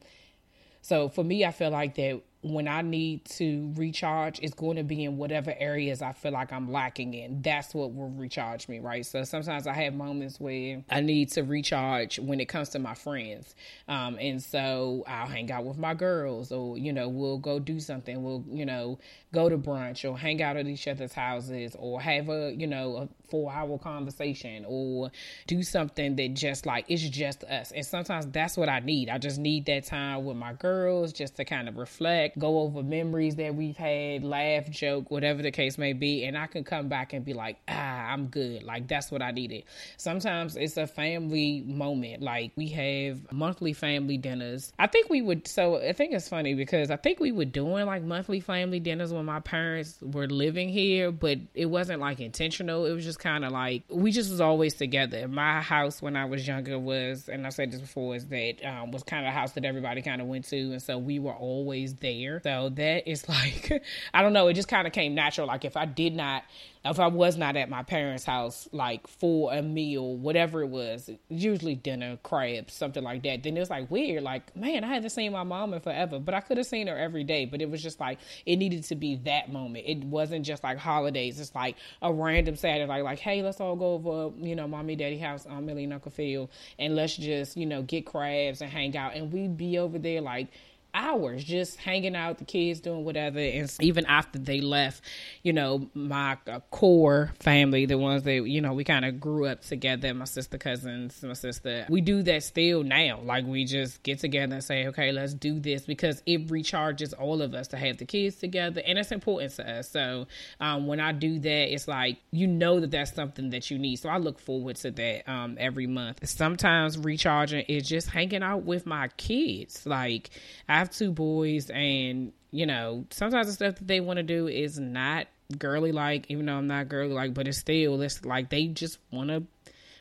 So 0.82 1.08
for 1.08 1.24
me, 1.24 1.44
I 1.44 1.52
feel 1.52 1.70
like 1.70 1.94
that 1.96 2.20
when 2.42 2.68
I 2.68 2.80
need 2.80 3.26
to 3.26 3.70
recharge, 3.76 4.40
it's 4.40 4.54
going 4.54 4.76
to 4.76 4.82
be 4.82 5.04
in 5.04 5.18
whatever 5.18 5.54
areas 5.58 6.00
I 6.00 6.12
feel 6.12 6.32
like 6.32 6.52
I'm 6.52 6.72
lacking 6.72 7.12
in. 7.12 7.42
That's 7.42 7.74
what 7.74 7.92
will 7.94 8.08
recharge 8.08 8.66
me, 8.66 8.78
right? 8.78 9.04
So 9.04 9.24
sometimes 9.24 9.66
I 9.66 9.74
have 9.74 9.92
moments 9.92 10.40
where 10.40 10.82
I 10.88 11.00
need 11.02 11.30
to 11.32 11.42
recharge 11.42 12.18
when 12.18 12.40
it 12.40 12.46
comes 12.46 12.70
to 12.70 12.78
my 12.78 12.94
friends. 12.94 13.54
Um, 13.88 14.16
and 14.18 14.42
so 14.42 15.04
I'll 15.06 15.26
hang 15.26 15.52
out 15.52 15.64
with 15.64 15.76
my 15.76 15.92
girls, 15.92 16.50
or, 16.50 16.78
you 16.78 16.94
know, 16.94 17.08
we'll 17.10 17.38
go 17.38 17.58
do 17.58 17.78
something. 17.78 18.22
We'll, 18.22 18.44
you 18.50 18.64
know, 18.64 18.98
go 19.34 19.48
to 19.50 19.58
brunch 19.58 20.10
or 20.10 20.16
hang 20.16 20.42
out 20.42 20.56
at 20.56 20.66
each 20.66 20.88
other's 20.88 21.12
houses 21.12 21.76
or 21.78 22.00
have 22.00 22.30
a, 22.30 22.54
you 22.56 22.66
know, 22.66 22.96
a 22.96 23.08
four 23.30 23.52
hour 23.52 23.78
conversation 23.78 24.64
or 24.66 25.10
do 25.46 25.62
something 25.62 26.16
that 26.16 26.34
just 26.34 26.66
like 26.66 26.84
it's 26.88 27.02
just 27.08 27.44
us. 27.44 27.70
And 27.70 27.86
sometimes 27.86 28.26
that's 28.26 28.56
what 28.56 28.68
I 28.68 28.80
need. 28.80 29.08
I 29.08 29.18
just 29.18 29.38
need 29.38 29.66
that 29.66 29.84
time 29.84 30.24
with 30.24 30.36
my 30.36 30.52
girls 30.54 31.12
just 31.12 31.36
to 31.36 31.44
kind 31.44 31.68
of 31.68 31.76
reflect, 31.76 32.29
go 32.38 32.60
over 32.60 32.82
memories 32.82 33.36
that 33.36 33.54
we've 33.54 33.76
had, 33.76 34.24
laugh, 34.24 34.68
joke, 34.70 35.10
whatever 35.10 35.42
the 35.42 35.50
case 35.50 35.78
may 35.78 35.92
be. 35.92 36.24
And 36.24 36.36
I 36.36 36.46
can 36.46 36.64
come 36.64 36.88
back 36.88 37.12
and 37.12 37.24
be 37.24 37.34
like, 37.34 37.58
ah, 37.68 37.72
I'm 38.12 38.26
good. 38.26 38.62
Like 38.62 38.88
that's 38.88 39.10
what 39.10 39.22
I 39.22 39.30
needed. 39.30 39.64
Sometimes 39.96 40.56
it's 40.56 40.76
a 40.76 40.86
family 40.86 41.62
moment. 41.66 42.22
Like 42.22 42.52
we 42.56 42.68
have 42.68 43.32
monthly 43.32 43.72
family 43.72 44.18
dinners. 44.18 44.72
I 44.78 44.86
think 44.86 45.08
we 45.08 45.22
would, 45.22 45.46
so 45.48 45.76
I 45.76 45.92
think 45.92 46.12
it's 46.12 46.28
funny 46.28 46.54
because 46.54 46.90
I 46.90 46.96
think 46.96 47.20
we 47.20 47.32
were 47.32 47.44
doing 47.44 47.86
like 47.86 48.02
monthly 48.02 48.40
family 48.40 48.80
dinners 48.80 49.12
when 49.12 49.24
my 49.24 49.40
parents 49.40 49.98
were 50.02 50.26
living 50.26 50.68
here, 50.68 51.10
but 51.12 51.38
it 51.54 51.66
wasn't 51.66 52.00
like 52.00 52.20
intentional. 52.20 52.86
It 52.86 52.92
was 52.92 53.04
just 53.04 53.18
kind 53.18 53.44
of 53.44 53.52
like 53.52 53.82
we 53.88 54.12
just 54.12 54.30
was 54.30 54.40
always 54.40 54.74
together. 54.74 55.28
My 55.28 55.60
house 55.60 56.02
when 56.02 56.16
I 56.16 56.24
was 56.24 56.46
younger 56.46 56.78
was, 56.78 57.28
and 57.28 57.46
I 57.46 57.50
said 57.50 57.72
this 57.72 57.80
before, 57.80 58.16
is 58.16 58.26
that 58.26 58.64
um, 58.64 58.90
was 58.90 59.02
kind 59.02 59.26
of 59.26 59.30
a 59.30 59.32
house 59.32 59.52
that 59.52 59.64
everybody 59.64 60.02
kind 60.02 60.20
of 60.20 60.26
went 60.26 60.46
to, 60.46 60.56
and 60.56 60.82
so 60.82 60.98
we 60.98 61.18
were 61.18 61.34
always 61.34 61.94
there. 61.94 62.19
So 62.42 62.70
that 62.70 63.08
is 63.10 63.28
like, 63.28 63.82
I 64.12 64.22
don't 64.22 64.32
know, 64.32 64.48
it 64.48 64.54
just 64.54 64.68
kind 64.68 64.86
of 64.86 64.92
came 64.92 65.14
natural. 65.14 65.46
Like 65.46 65.64
if 65.64 65.76
I 65.76 65.86
did 65.86 66.14
not 66.14 66.44
if 66.84 66.98
I 66.98 67.08
was 67.08 67.36
not 67.36 67.56
at 67.56 67.68
my 67.68 67.82
parents' 67.82 68.24
house, 68.24 68.66
like 68.72 69.06
for 69.06 69.52
a 69.52 69.60
meal, 69.60 70.16
whatever 70.16 70.62
it 70.62 70.68
was, 70.68 71.10
usually 71.28 71.74
dinner, 71.74 72.18
crabs, 72.22 72.72
something 72.72 73.02
like 73.02 73.22
that, 73.24 73.42
then 73.42 73.56
it 73.56 73.60
was 73.60 73.68
like 73.68 73.90
weird. 73.90 74.22
Like, 74.22 74.56
man, 74.56 74.82
I 74.82 74.94
haven't 74.94 75.10
seen 75.10 75.32
my 75.32 75.42
mom 75.42 75.74
in 75.74 75.80
forever, 75.80 76.18
but 76.18 76.32
I 76.32 76.40
could 76.40 76.56
have 76.56 76.66
seen 76.66 76.86
her 76.86 76.96
every 76.96 77.22
day. 77.22 77.44
But 77.44 77.60
it 77.60 77.70
was 77.70 77.82
just 77.82 78.00
like 78.00 78.18
it 78.46 78.56
needed 78.56 78.84
to 78.84 78.94
be 78.94 79.16
that 79.16 79.52
moment. 79.52 79.84
It 79.86 80.04
wasn't 80.04 80.46
just 80.46 80.64
like 80.64 80.78
holidays. 80.78 81.38
It's 81.38 81.54
like 81.54 81.76
a 82.00 82.10
random 82.12 82.56
Saturday, 82.56 82.86
like, 82.86 83.04
like 83.04 83.18
hey, 83.18 83.42
let's 83.42 83.60
all 83.60 83.76
go 83.76 83.94
over, 83.94 84.34
you 84.38 84.56
know, 84.56 84.66
mommy, 84.66 84.96
daddy 84.96 85.18
house 85.18 85.44
on 85.44 85.66
Millie 85.66 85.90
Phil, 86.10 86.50
and 86.78 86.96
let's 86.96 87.16
just, 87.16 87.58
you 87.58 87.66
know, 87.66 87.82
get 87.82 88.06
crabs 88.06 88.62
and 88.62 88.70
hang 88.70 88.96
out. 88.96 89.14
And 89.14 89.30
we'd 89.30 89.58
be 89.58 89.76
over 89.78 89.98
there 89.98 90.22
like 90.22 90.48
hours 90.94 91.44
just 91.44 91.76
hanging 91.78 92.16
out, 92.16 92.38
the 92.38 92.44
kids 92.44 92.80
doing 92.80 93.04
whatever. 93.04 93.38
And 93.38 93.72
even 93.80 94.06
after 94.06 94.38
they 94.38 94.60
left, 94.60 95.02
you 95.42 95.52
know, 95.52 95.88
my 95.94 96.38
uh, 96.46 96.60
core 96.70 97.32
family, 97.40 97.86
the 97.86 97.98
ones 97.98 98.22
that, 98.24 98.48
you 98.48 98.60
know, 98.60 98.72
we 98.72 98.84
kind 98.84 99.04
of 99.04 99.20
grew 99.20 99.46
up 99.46 99.62
together, 99.62 100.12
my 100.14 100.24
sister, 100.24 100.58
cousins, 100.58 101.22
my 101.22 101.32
sister, 101.32 101.86
we 101.88 102.00
do 102.00 102.22
that 102.22 102.42
still 102.42 102.82
now. 102.82 103.20
Like 103.22 103.46
we 103.46 103.64
just 103.64 104.02
get 104.02 104.18
together 104.18 104.54
and 104.54 104.64
say, 104.64 104.86
okay, 104.88 105.12
let's 105.12 105.34
do 105.34 105.60
this 105.60 105.82
because 105.82 106.22
it 106.26 106.48
recharges 106.48 107.14
all 107.18 107.42
of 107.42 107.54
us 107.54 107.68
to 107.68 107.76
have 107.76 107.98
the 107.98 108.04
kids 108.04 108.36
together. 108.36 108.82
And 108.84 108.98
it's 108.98 109.12
important 109.12 109.52
to 109.56 109.78
us. 109.78 109.90
So 109.90 110.26
um, 110.60 110.86
when 110.86 111.00
I 111.00 111.12
do 111.12 111.38
that, 111.38 111.72
it's 111.72 111.88
like, 111.88 112.18
you 112.30 112.46
know 112.46 112.80
that 112.80 112.90
that's 112.90 113.14
something 113.14 113.50
that 113.50 113.70
you 113.70 113.78
need. 113.78 113.96
So 113.96 114.08
I 114.08 114.18
look 114.18 114.38
forward 114.38 114.76
to 114.76 114.90
that 114.90 115.30
um, 115.30 115.56
every 115.58 115.86
month. 115.86 116.26
Sometimes 116.28 116.98
recharging 116.98 117.64
is 117.68 117.88
just 117.88 118.08
hanging 118.08 118.42
out 118.42 118.64
with 118.64 118.86
my 118.86 119.08
kids. 119.16 119.86
Like, 119.86 120.30
I 120.68 120.79
have 120.80 120.90
two 120.90 121.12
boys, 121.12 121.70
and 121.70 122.32
you 122.50 122.66
know, 122.66 123.06
sometimes 123.10 123.46
the 123.46 123.52
stuff 123.52 123.76
that 123.76 123.86
they 123.86 124.00
want 124.00 124.16
to 124.16 124.22
do 124.22 124.48
is 124.48 124.78
not 124.78 125.28
girly 125.58 125.92
like, 125.92 126.26
even 126.28 126.46
though 126.46 126.56
I'm 126.56 126.66
not 126.66 126.88
girly 126.88 127.14
like, 127.14 127.34
but 127.34 127.46
it's 127.46 127.58
still 127.58 128.00
it's 128.02 128.24
like 128.24 128.50
they 128.50 128.66
just 128.66 128.98
want 129.10 129.30
to 129.30 129.44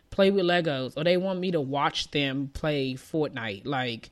play 0.09 0.31
with 0.31 0.45
Legos 0.45 0.93
or 0.97 1.03
they 1.03 1.17
want 1.17 1.39
me 1.39 1.51
to 1.51 1.61
watch 1.61 2.11
them 2.11 2.49
play 2.53 2.95
Fortnite. 2.95 3.65
Like 3.65 4.09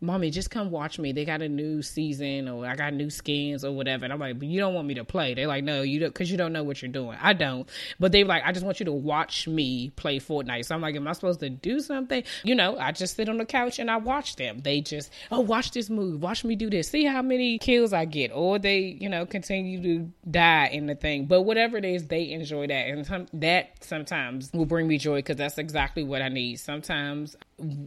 mommy, 0.00 0.30
just 0.30 0.50
come 0.50 0.70
watch 0.70 0.98
me. 0.98 1.12
They 1.12 1.24
got 1.24 1.42
a 1.42 1.48
new 1.48 1.82
season 1.82 2.48
or 2.48 2.66
I 2.66 2.74
got 2.74 2.94
new 2.94 3.10
skins 3.10 3.64
or 3.64 3.72
whatever. 3.72 4.04
And 4.04 4.12
I'm 4.12 4.18
like, 4.18 4.38
but 4.38 4.48
you 4.48 4.60
don't 4.60 4.74
want 4.74 4.86
me 4.86 4.94
to 4.94 5.04
play. 5.04 5.34
They're 5.34 5.46
like, 5.46 5.64
no, 5.64 5.82
you 5.82 6.00
don't, 6.00 6.14
cause 6.14 6.30
you 6.30 6.36
don't 6.36 6.52
know 6.52 6.62
what 6.62 6.80
you're 6.80 6.90
doing. 6.90 7.18
I 7.20 7.32
don't. 7.32 7.68
But 7.98 8.12
they're 8.12 8.24
like, 8.24 8.42
I 8.44 8.52
just 8.52 8.64
want 8.64 8.80
you 8.80 8.86
to 8.86 8.92
watch 8.92 9.46
me 9.46 9.90
play 9.96 10.18
Fortnite. 10.18 10.64
So 10.64 10.74
I'm 10.74 10.80
like, 10.80 10.96
am 10.96 11.06
I 11.06 11.12
supposed 11.12 11.40
to 11.40 11.50
do 11.50 11.80
something? 11.80 12.22
You 12.42 12.54
know, 12.54 12.78
I 12.78 12.92
just 12.92 13.16
sit 13.16 13.28
on 13.28 13.36
the 13.36 13.44
couch 13.44 13.78
and 13.78 13.90
I 13.90 13.96
watch 13.98 14.36
them. 14.36 14.60
They 14.60 14.80
just, 14.80 15.10
oh, 15.30 15.40
watch 15.40 15.72
this 15.72 15.90
move. 15.90 16.22
Watch 16.22 16.44
me 16.44 16.56
do 16.56 16.70
this. 16.70 16.88
See 16.88 17.04
how 17.04 17.22
many 17.22 17.58
kills 17.58 17.92
I 17.92 18.06
get. 18.06 18.30
Or 18.32 18.58
they, 18.58 18.78
you 18.78 19.08
know, 19.08 19.26
continue 19.26 19.82
to 19.82 20.12
die 20.30 20.68
in 20.68 20.86
the 20.86 20.94
thing. 20.94 21.26
But 21.26 21.42
whatever 21.42 21.76
it 21.76 21.84
is, 21.84 22.06
they 22.06 22.30
enjoy 22.30 22.66
that. 22.68 22.88
And 22.88 23.06
some, 23.06 23.26
that 23.34 23.84
sometimes 23.84 24.50
will 24.52 24.66
bring 24.66 24.88
me 24.88 24.98
joy 24.98 25.16
because 25.16 25.36
that's 25.36 25.58
exactly 25.58 26.02
what 26.02 26.22
I 26.22 26.28
need. 26.28 26.56
Sometimes 26.56 27.36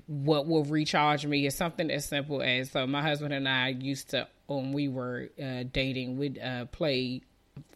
what 0.07 0.47
will 0.47 0.63
recharge 0.63 1.25
me 1.25 1.45
is 1.45 1.55
something 1.55 1.89
as 1.89 2.05
simple 2.05 2.41
as 2.41 2.71
so 2.71 2.85
my 2.87 3.01
husband 3.01 3.33
and 3.33 3.47
I 3.47 3.69
used 3.69 4.09
to 4.11 4.27
when 4.47 4.71
we 4.71 4.87
were 4.87 5.29
uh, 5.41 5.63
dating 5.71 6.17
we'd 6.17 6.39
uh, 6.39 6.65
play 6.65 7.21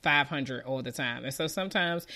500 0.04 0.63
all 0.66 0.82
the 0.82 0.92
time 0.92 1.25
and 1.25 1.34
so 1.34 1.48
sometimes 1.48 2.08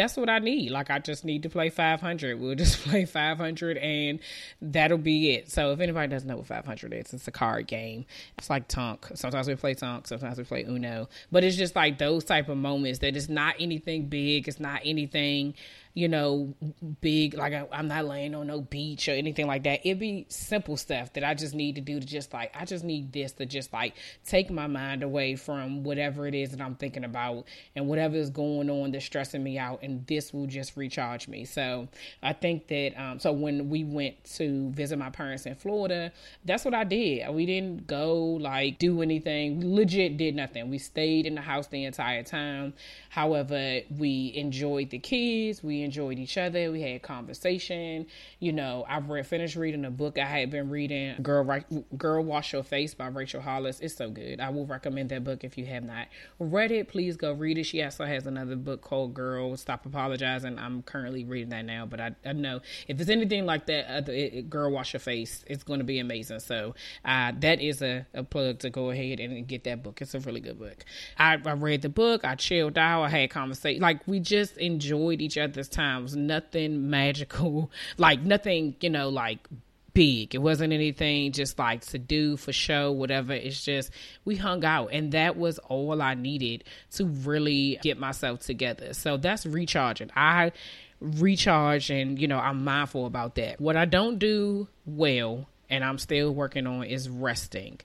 that's 0.00 0.16
what 0.16 0.30
I 0.30 0.38
need. 0.38 0.70
Like 0.70 0.90
I 0.90 0.98
just 0.98 1.24
need 1.24 1.42
to 1.42 1.50
play 1.50 1.68
500. 1.68 2.40
We'll 2.40 2.54
just 2.54 2.78
play 2.84 3.04
500 3.04 3.76
and 3.76 4.20
that'll 4.62 4.98
be 4.98 5.32
it. 5.32 5.50
So 5.50 5.72
if 5.72 5.80
anybody 5.80 6.08
doesn't 6.08 6.28
know 6.28 6.38
what 6.38 6.46
500 6.46 6.94
is, 6.94 7.12
it's 7.12 7.28
a 7.28 7.30
card 7.30 7.66
game. 7.66 8.06
It's 8.38 8.48
like 8.48 8.68
Tonk. 8.68 9.08
Sometimes 9.14 9.48
we 9.48 9.56
play 9.56 9.74
Tonk, 9.74 10.06
sometimes 10.06 10.38
we 10.38 10.44
play 10.44 10.64
Uno. 10.64 11.08
But 11.30 11.44
it's 11.44 11.56
just 11.56 11.76
like 11.76 11.98
those 11.98 12.24
type 12.24 12.48
of 12.48 12.56
moments 12.56 13.00
that 13.00 13.16
it's 13.16 13.28
not 13.28 13.56
anything 13.60 14.06
big. 14.06 14.48
It's 14.48 14.60
not 14.60 14.80
anything 14.84 15.54
you 15.92 16.08
know, 16.08 16.54
big, 17.00 17.34
like 17.34 17.52
I, 17.52 17.66
am 17.72 17.88
not 17.88 18.04
laying 18.04 18.34
on 18.34 18.46
no 18.46 18.60
beach 18.60 19.08
or 19.08 19.12
anything 19.12 19.46
like 19.46 19.64
that. 19.64 19.80
It'd 19.84 19.98
be 19.98 20.26
simple 20.28 20.76
stuff 20.76 21.12
that 21.14 21.24
I 21.24 21.34
just 21.34 21.54
need 21.54 21.74
to 21.74 21.80
do 21.80 21.98
to 21.98 22.06
just 22.06 22.32
like, 22.32 22.54
I 22.54 22.64
just 22.64 22.84
need 22.84 23.12
this 23.12 23.32
to 23.32 23.46
just 23.46 23.72
like 23.72 23.94
take 24.24 24.50
my 24.50 24.68
mind 24.68 25.02
away 25.02 25.34
from 25.34 25.82
whatever 25.82 26.26
it 26.28 26.34
is 26.34 26.52
that 26.52 26.60
I'm 26.60 26.76
thinking 26.76 27.04
about 27.04 27.44
and 27.74 27.88
whatever 27.88 28.16
is 28.16 28.30
going 28.30 28.70
on 28.70 28.92
that's 28.92 29.04
stressing 29.04 29.42
me 29.42 29.58
out. 29.58 29.80
And 29.82 30.06
this 30.06 30.32
will 30.32 30.46
just 30.46 30.76
recharge 30.76 31.26
me. 31.26 31.44
So 31.44 31.88
I 32.22 32.34
think 32.34 32.68
that, 32.68 32.94
um, 32.96 33.18
so 33.18 33.32
when 33.32 33.68
we 33.68 33.82
went 33.82 34.22
to 34.36 34.70
visit 34.70 34.96
my 34.96 35.10
parents 35.10 35.44
in 35.46 35.56
Florida, 35.56 36.12
that's 36.44 36.64
what 36.64 36.74
I 36.74 36.84
did. 36.84 37.28
We 37.34 37.46
didn't 37.46 37.88
go 37.88 38.16
like 38.16 38.78
do 38.78 39.02
anything. 39.02 39.58
We 39.58 39.66
legit 39.66 40.16
did 40.16 40.36
nothing. 40.36 40.70
We 40.70 40.78
stayed 40.78 41.26
in 41.26 41.34
the 41.34 41.40
house 41.40 41.66
the 41.66 41.84
entire 41.84 42.22
time. 42.22 42.74
However, 43.08 43.80
we 43.90 44.32
enjoyed 44.36 44.90
the 44.90 44.98
kids. 45.00 45.64
We 45.64 45.79
enjoyed 45.82 46.18
each 46.18 46.38
other. 46.38 46.70
We 46.70 46.82
had 46.82 47.02
conversation. 47.02 48.06
You 48.38 48.52
know, 48.52 48.84
I 48.88 48.98
read 48.98 49.26
finished 49.26 49.56
reading 49.56 49.84
a 49.84 49.90
book 49.90 50.18
I 50.18 50.24
had 50.24 50.50
been 50.50 50.70
reading, 50.70 51.16
Girl 51.22 51.60
Girl 51.96 52.24
Wash 52.24 52.52
Your 52.52 52.62
Face 52.62 52.94
by 52.94 53.06
Rachel 53.08 53.40
Hollis. 53.40 53.80
It's 53.80 53.96
so 53.96 54.10
good. 54.10 54.40
I 54.40 54.50
will 54.50 54.66
recommend 54.66 55.10
that 55.10 55.24
book 55.24 55.44
if 55.44 55.56
you 55.56 55.66
have 55.66 55.84
not 55.84 56.08
read 56.38 56.70
it. 56.70 56.88
Please 56.88 57.16
go 57.16 57.32
read 57.32 57.58
it. 57.58 57.64
She 57.64 57.82
also 57.82 58.04
has 58.04 58.26
another 58.26 58.56
book 58.56 58.82
called 58.82 59.14
Girl 59.14 59.56
Stop 59.56 59.86
Apologizing. 59.86 60.58
I'm 60.58 60.82
currently 60.82 61.24
reading 61.24 61.50
that 61.50 61.64
now, 61.64 61.86
but 61.86 62.00
I, 62.00 62.14
I 62.24 62.32
know 62.32 62.60
if 62.88 63.00
it's 63.00 63.10
anything 63.10 63.46
like 63.46 63.66
that, 63.66 64.08
uh, 64.08 64.12
it, 64.12 64.50
Girl 64.50 64.70
Wash 64.70 64.92
Your 64.92 65.00
Face, 65.00 65.44
it's 65.46 65.62
going 65.62 65.80
to 65.80 65.84
be 65.84 65.98
amazing. 65.98 66.40
So 66.40 66.74
uh, 67.04 67.32
that 67.40 67.60
is 67.60 67.82
a, 67.82 68.06
a 68.14 68.22
plug 68.22 68.58
to 68.60 68.70
go 68.70 68.90
ahead 68.90 69.20
and 69.20 69.46
get 69.46 69.64
that 69.64 69.82
book. 69.82 70.02
It's 70.02 70.14
a 70.14 70.20
really 70.20 70.40
good 70.40 70.58
book. 70.58 70.84
I, 71.18 71.38
I 71.44 71.52
read 71.52 71.82
the 71.82 71.88
book. 71.88 72.24
I 72.24 72.34
chilled 72.34 72.78
out. 72.78 73.02
I 73.02 73.08
had 73.08 73.30
conversation. 73.30 73.80
Like 73.80 74.06
we 74.06 74.20
just 74.20 74.56
enjoyed 74.58 75.20
each 75.20 75.38
other's 75.38 75.68
times. 75.70 76.16
Nothing 76.16 76.90
magical, 76.90 77.70
like 77.98 78.22
nothing, 78.22 78.76
you 78.80 78.90
know, 78.90 79.08
like 79.08 79.48
big. 79.92 80.34
It 80.34 80.38
wasn't 80.38 80.72
anything 80.72 81.32
just 81.32 81.58
like 81.58 81.82
to 81.86 81.98
do 81.98 82.36
for 82.36 82.52
show, 82.52 82.92
whatever. 82.92 83.32
It's 83.32 83.64
just 83.64 83.90
we 84.24 84.36
hung 84.36 84.64
out, 84.64 84.88
and 84.92 85.12
that 85.12 85.36
was 85.36 85.58
all 85.58 86.00
I 86.00 86.14
needed 86.14 86.64
to 86.92 87.04
really 87.04 87.78
get 87.82 87.98
myself 87.98 88.40
together. 88.40 88.92
So 88.94 89.16
that's 89.16 89.46
recharging. 89.46 90.10
I 90.16 90.52
recharge, 91.00 91.90
and 91.90 92.18
you 92.18 92.28
know, 92.28 92.38
I'm 92.38 92.64
mindful 92.64 93.06
about 93.06 93.36
that. 93.36 93.60
What 93.60 93.76
I 93.76 93.84
don't 93.84 94.18
do 94.18 94.68
well, 94.86 95.48
and 95.68 95.84
I'm 95.84 95.98
still 95.98 96.32
working 96.32 96.66
on, 96.66 96.84
is 96.84 97.08
resting. 97.08 97.80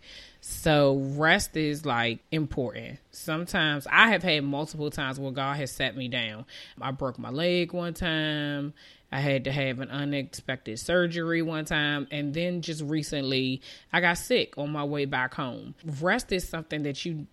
So 0.47 0.97
rest 1.15 1.57
is 1.57 1.87
like 1.87 2.19
important. 2.31 2.99
Sometimes 3.09 3.87
I 3.91 4.09
have 4.09 4.21
had 4.21 4.43
multiple 4.43 4.91
times 4.91 5.19
where 5.19 5.31
God 5.31 5.57
has 5.57 5.71
set 5.71 5.97
me 5.97 6.07
down. 6.07 6.45
I 6.79 6.91
broke 6.91 7.17
my 7.17 7.31
leg 7.31 7.73
one 7.73 7.95
time. 7.95 8.75
I 9.11 9.21
had 9.21 9.45
to 9.45 9.51
have 9.51 9.79
an 9.79 9.89
unexpected 9.89 10.77
surgery 10.77 11.41
one 11.41 11.65
time. 11.65 12.07
And 12.11 12.31
then 12.31 12.61
just 12.61 12.83
recently, 12.83 13.63
I 13.91 14.01
got 14.01 14.19
sick 14.19 14.55
on 14.55 14.71
my 14.71 14.83
way 14.83 15.05
back 15.05 15.33
home. 15.33 15.73
Rest 15.99 16.31
is 16.31 16.47
something 16.47 16.83
that 16.83 17.03
you 17.05 17.25